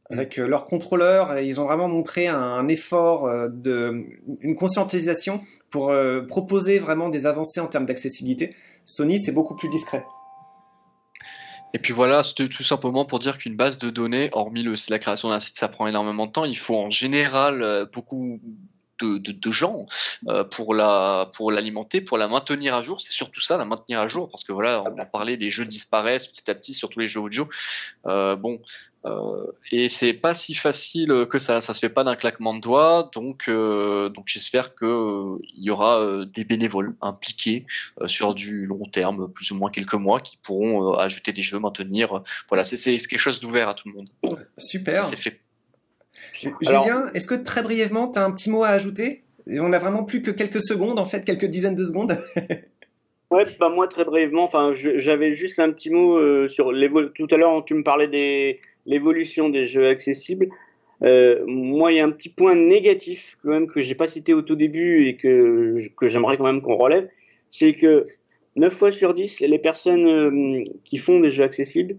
Avec 0.10 0.39
euh, 0.39 0.47
leur 0.47 0.65
contrôleur, 0.65 1.38
ils 1.39 1.60
ont 1.60 1.65
vraiment 1.65 1.89
montré 1.89 2.27
un 2.27 2.67
effort 2.69 3.25
euh, 3.25 3.49
de 3.49 4.05
une 4.41 4.55
conscientisation 4.55 5.41
pour 5.69 5.89
euh, 5.89 6.21
proposer 6.21 6.79
vraiment 6.79 7.10
des 7.10 7.25
avancées 7.25 7.60
en 7.60 7.67
termes 7.67 7.86
d'accessibilité. 7.86 8.55
Sony, 8.86 9.19
c'est 9.19 9.33
beaucoup 9.33 9.55
plus 9.55 9.67
discret. 9.67 10.05
Et 11.73 11.79
puis 11.79 11.91
voilà, 11.91 12.23
c'était 12.23 12.47
tout 12.47 12.63
simplement 12.63 13.03
pour 13.03 13.19
dire 13.19 13.38
qu'une 13.38 13.57
base 13.57 13.77
de 13.77 13.89
données, 13.89 14.29
hormis 14.31 14.63
le, 14.63 14.75
la 14.89 14.99
création 14.99 15.29
d'un 15.29 15.39
site, 15.39 15.57
ça 15.57 15.67
prend 15.67 15.88
énormément 15.88 16.25
de 16.25 16.31
temps. 16.31 16.45
Il 16.45 16.57
faut 16.57 16.77
en 16.77 16.89
général 16.89 17.89
beaucoup 17.93 18.39
de, 18.99 19.17
de, 19.17 19.31
de 19.31 19.51
gens 19.51 19.86
euh, 20.27 20.43
pour 20.43 20.73
la 20.73 21.29
pour 21.36 21.51
l'alimenter, 21.51 22.01
pour 22.01 22.17
la 22.17 22.27
maintenir 22.27 22.75
à 22.75 22.81
jour. 22.81 23.01
C'est 23.01 23.13
surtout 23.13 23.41
ça, 23.41 23.57
la 23.57 23.65
maintenir 23.65 23.99
à 23.99 24.07
jour, 24.07 24.29
parce 24.29 24.43
que 24.43 24.53
voilà, 24.53 24.83
on 24.83 24.97
a 24.99 25.05
parlé, 25.05 25.38
les 25.38 25.49
jeux 25.49 25.65
disparaissent 25.65 26.27
petit 26.27 26.49
à 26.49 26.55
petit, 26.55 26.73
surtout 26.73 26.99
les 26.99 27.07
jeux 27.07 27.21
audio. 27.21 27.47
Euh, 28.05 28.36
bon, 28.36 28.62
euh, 29.05 29.45
et 29.71 29.89
c'est 29.89 30.13
pas 30.13 30.33
si 30.33 30.53
facile 30.53 31.27
que 31.29 31.39
ça, 31.39 31.62
ça 31.62 31.73
se 31.73 31.79
fait 31.79 31.89
pas 31.89 32.03
d'un 32.03 32.15
claquement 32.15 32.53
de 32.53 32.62
doigts. 32.62 33.10
Donc 33.13 33.47
euh, 33.47 34.10
donc 34.10 34.25
j'espère 34.27 34.75
que 34.75 34.86
euh, 34.86 35.38
il 35.55 35.63
y 35.63 35.69
aura 35.69 35.99
euh, 35.99 36.25
des 36.25 36.43
bénévoles 36.43 36.95
impliqués 37.01 37.65
sur 38.07 38.33
du 38.33 38.65
long 38.65 38.86
terme, 38.86 39.31
plus 39.31 39.51
ou 39.51 39.55
moins 39.55 39.69
quelques 39.69 39.93
mois, 39.93 40.19
qui 40.19 40.38
pourront 40.38 40.93
ajouter 40.93 41.31
des 41.31 41.41
jeux, 41.41 41.60
maintenir. 41.60 42.23
Voilà, 42.49 42.63
c'est 42.63 42.77
c'est 42.77 42.97
quelque 42.97 43.19
chose 43.19 43.39
d'ouvert 43.39 43.69
à 43.69 43.73
tout 43.73 43.89
le 43.89 43.95
monde. 43.95 44.10
Super. 44.57 45.05
Fait 45.05 45.41
alors, 46.65 46.84
Julien, 46.84 47.12
est-ce 47.13 47.27
que 47.27 47.36
très 47.36 47.62
brièvement, 47.62 48.12
tu 48.12 48.19
as 48.19 48.23
un 48.23 48.32
petit 48.32 48.49
mot 48.49 48.63
à 48.63 48.69
ajouter? 48.69 49.23
On 49.49 49.73
a 49.73 49.80
vraiment 49.80 50.03
plus 50.03 50.21
que 50.21 50.32
quelques 50.32 50.62
secondes, 50.62 50.99
en 50.99 51.06
fait, 51.06 51.23
quelques 51.23 51.45
dizaines 51.45 51.75
de 51.75 51.86
secondes. 51.86 52.17
ouais, 53.32 53.45
bah 53.60 53.69
moi 53.69 53.88
très 53.88 54.06
brièvement, 54.06 54.43
enfin, 54.43 54.71
j'avais 54.73 55.32
juste 55.32 55.60
un 55.60 55.71
petit 55.71 55.89
mot 55.89 56.17
euh, 56.17 56.47
sur 56.47 56.71
l'évolution. 56.71 57.13
Tout 57.15 57.36
à 57.36 57.38
l'heure, 57.38 57.63
tu 57.65 57.73
me 57.73 57.84
parlais 57.84 58.08
des 58.08 58.60
l'évolution 58.86 59.49
des 59.49 59.65
jeux 59.65 59.88
accessibles. 59.88 60.47
Euh, 61.03 61.43
moi, 61.45 61.91
il 61.91 61.97
y 61.97 61.99
a 61.99 62.06
un 62.06 62.12
petit 62.12 62.30
point 62.30 62.56
négatif 62.56 63.38
quand 63.43 63.49
même 63.49 63.67
que 63.67 63.82
j'ai 63.82 63.95
pas 63.95 64.08
cité 64.08 64.34
au 64.34 64.41
tout 64.41 64.56
début 64.56 65.08
et 65.08 65.17
que 65.17 65.75
que 65.95 66.08
j'aimerais 66.08 66.38
quand 66.38 66.45
même 66.45 66.62
qu'on 66.62 66.77
relève, 66.77 67.08
c'est 67.49 67.73
que 67.73 68.08
9 68.56 68.73
fois 68.73 68.91
sur 68.91 69.13
10, 69.13 69.41
les 69.41 69.60
personnes 69.60 70.08
euh, 70.08 70.63
qui 70.84 70.97
font 70.97 71.19
des 71.19 71.30
jeux 71.30 71.43
accessibles 71.43 71.97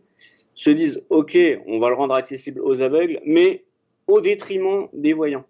se 0.55 0.71
disent 0.71 1.03
OK, 1.09 1.39
on 1.67 1.79
va 1.79 1.89
le 1.89 1.95
rendre 1.95 2.15
accessible 2.15 2.61
aux 2.61 2.83
aveugles, 2.83 3.21
mais 3.25 3.63
au 4.09 4.21
détriment 4.21 4.89
des 4.93 5.13
voyants. 5.13 5.45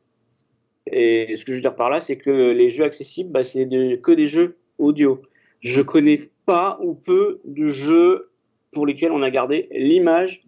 Et 0.91 1.37
ce 1.37 1.45
que 1.45 1.53
je 1.53 1.57
veux 1.57 1.63
dire 1.63 1.75
par 1.75 1.91
là, 1.91 2.01
c'est 2.01 2.17
que 2.17 2.31
les 2.31 2.71
jeux 2.71 2.85
accessibles, 2.85 3.31
bah, 3.31 3.45
c'est 3.45 3.67
de, 3.67 3.97
que 3.97 4.13
des 4.13 4.27
jeux 4.27 4.57
audio. 4.79 5.23
Je 5.61 5.81
connais 5.81 6.29
pas 6.45 6.79
ou 6.83 6.95
peu 6.95 7.41
de 7.45 7.71
jeux 7.71 8.31
pour 8.73 8.87
lesquels 8.87 9.13
on 9.13 9.23
a 9.23 9.31
gardé 9.31 9.69
l'image 9.71 10.41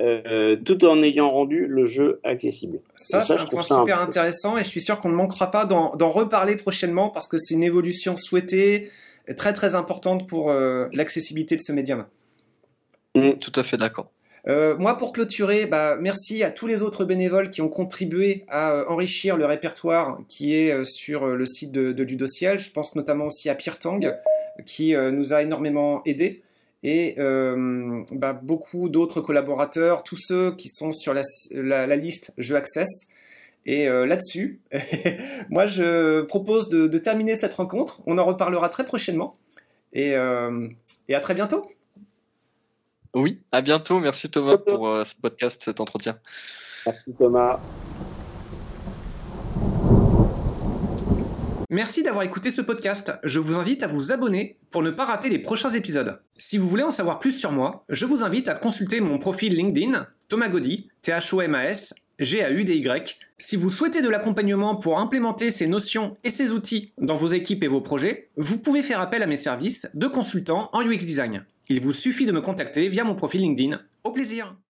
euh, 0.00 0.56
tout 0.56 0.84
en 0.84 1.02
ayant 1.02 1.30
rendu 1.30 1.66
le 1.66 1.86
jeu 1.86 2.20
accessible. 2.24 2.80
Ça, 2.96 3.22
ça 3.22 3.36
c'est 3.36 3.42
un 3.42 3.46
point 3.46 3.62
super 3.62 4.00
un... 4.00 4.04
intéressant 4.04 4.56
et 4.58 4.64
je 4.64 4.68
suis 4.68 4.82
sûr 4.82 5.00
qu'on 5.00 5.08
ne 5.08 5.14
manquera 5.14 5.50
pas 5.50 5.64
d'en 5.64 6.10
reparler 6.10 6.56
prochainement 6.56 7.10
parce 7.10 7.28
que 7.28 7.38
c'est 7.38 7.54
une 7.54 7.62
évolution 7.62 8.16
souhaitée, 8.16 8.90
très 9.36 9.52
très 9.52 9.74
importante 9.74 10.28
pour 10.28 10.50
euh, 10.50 10.88
l'accessibilité 10.92 11.56
de 11.56 11.60
ce 11.60 11.72
médium. 11.72 12.06
Mmh. 13.14 13.34
Tout 13.34 13.52
à 13.54 13.62
fait 13.62 13.76
d'accord. 13.76 14.10
Euh, 14.46 14.76
moi, 14.76 14.98
pour 14.98 15.12
clôturer, 15.12 15.66
bah, 15.66 15.96
merci 15.98 16.42
à 16.42 16.50
tous 16.50 16.66
les 16.66 16.82
autres 16.82 17.04
bénévoles 17.04 17.50
qui 17.50 17.62
ont 17.62 17.68
contribué 17.68 18.44
à 18.48 18.72
euh, 18.72 18.84
enrichir 18.88 19.36
le 19.38 19.46
répertoire 19.46 20.18
qui 20.28 20.54
est 20.54 20.70
euh, 20.70 20.84
sur 20.84 21.26
le 21.26 21.46
site 21.46 21.72
de, 21.72 21.92
de, 21.92 22.04
Ludociel. 22.04 22.58
Je 22.58 22.70
pense 22.70 22.94
notamment 22.94 23.26
aussi 23.26 23.48
à 23.48 23.54
Pierre 23.54 23.78
Tang, 23.78 24.14
qui 24.66 24.94
nous 24.94 25.32
a 25.32 25.42
énormément 25.42 26.02
aidé, 26.04 26.42
et 26.84 27.16
bah, 27.16 28.34
beaucoup 28.34 28.88
d'autres 28.88 29.20
collaborateurs, 29.20 30.04
tous 30.04 30.18
ceux 30.18 30.54
qui 30.54 30.68
sont 30.68 30.92
sur 30.92 31.14
la, 31.14 31.96
liste 31.96 32.32
Je 32.38 32.54
Access. 32.54 32.88
Et 33.66 33.86
là-dessus, 33.86 34.60
moi, 35.50 35.66
je 35.66 36.20
propose 36.22 36.68
de, 36.68 36.98
terminer 36.98 37.34
cette 37.34 37.54
rencontre. 37.54 38.00
On 38.06 38.18
en 38.18 38.24
reparlera 38.24 38.68
très 38.68 38.84
prochainement. 38.84 39.32
Et 39.94 40.14
à 40.14 41.20
très 41.20 41.34
bientôt. 41.34 41.66
Oui, 43.14 43.40
à 43.52 43.62
bientôt. 43.62 44.00
Merci 44.00 44.30
Thomas 44.30 44.58
pour 44.58 44.88
euh, 44.88 45.04
ce 45.04 45.14
podcast, 45.14 45.62
cet 45.64 45.80
entretien. 45.80 46.18
Merci 46.86 47.14
Thomas. 47.16 47.60
Merci 51.70 52.02
d'avoir 52.02 52.24
écouté 52.24 52.50
ce 52.50 52.60
podcast. 52.60 53.12
Je 53.24 53.40
vous 53.40 53.56
invite 53.56 53.82
à 53.82 53.88
vous 53.88 54.12
abonner 54.12 54.58
pour 54.70 54.82
ne 54.82 54.90
pas 54.90 55.04
rater 55.04 55.28
les 55.28 55.38
prochains 55.38 55.70
épisodes. 55.70 56.20
Si 56.36 56.58
vous 56.58 56.68
voulez 56.68 56.82
en 56.82 56.92
savoir 56.92 57.18
plus 57.18 57.38
sur 57.38 57.52
moi, 57.52 57.84
je 57.88 58.04
vous 58.04 58.22
invite 58.22 58.48
à 58.48 58.54
consulter 58.54 59.00
mon 59.00 59.18
profil 59.18 59.56
LinkedIn, 59.56 60.06
Thomas 60.28 60.48
Gaudy, 60.48 60.88
T-H-O-M-A-S, 61.02 61.94
G-A-U-D-Y. 62.18 63.18
Si 63.38 63.56
vous 63.56 63.70
souhaitez 63.70 64.02
de 64.02 64.08
l'accompagnement 64.08 64.76
pour 64.76 64.98
implémenter 64.98 65.50
ces 65.50 65.66
notions 65.66 66.14
et 66.22 66.30
ces 66.30 66.52
outils 66.52 66.92
dans 66.98 67.16
vos 67.16 67.28
équipes 67.28 67.64
et 67.64 67.68
vos 67.68 67.80
projets, 67.80 68.30
vous 68.36 68.58
pouvez 68.58 68.82
faire 68.82 69.00
appel 69.00 69.22
à 69.22 69.26
mes 69.26 69.36
services 69.36 69.88
de 69.94 70.06
consultant 70.06 70.68
en 70.72 70.82
UX 70.82 70.98
Design. 70.98 71.44
Il 71.68 71.80
vous 71.80 71.94
suffit 71.94 72.26
de 72.26 72.32
me 72.32 72.42
contacter 72.42 72.88
via 72.88 73.04
mon 73.04 73.14
profil 73.14 73.40
LinkedIn. 73.40 73.80
Au 74.04 74.12
plaisir 74.12 74.54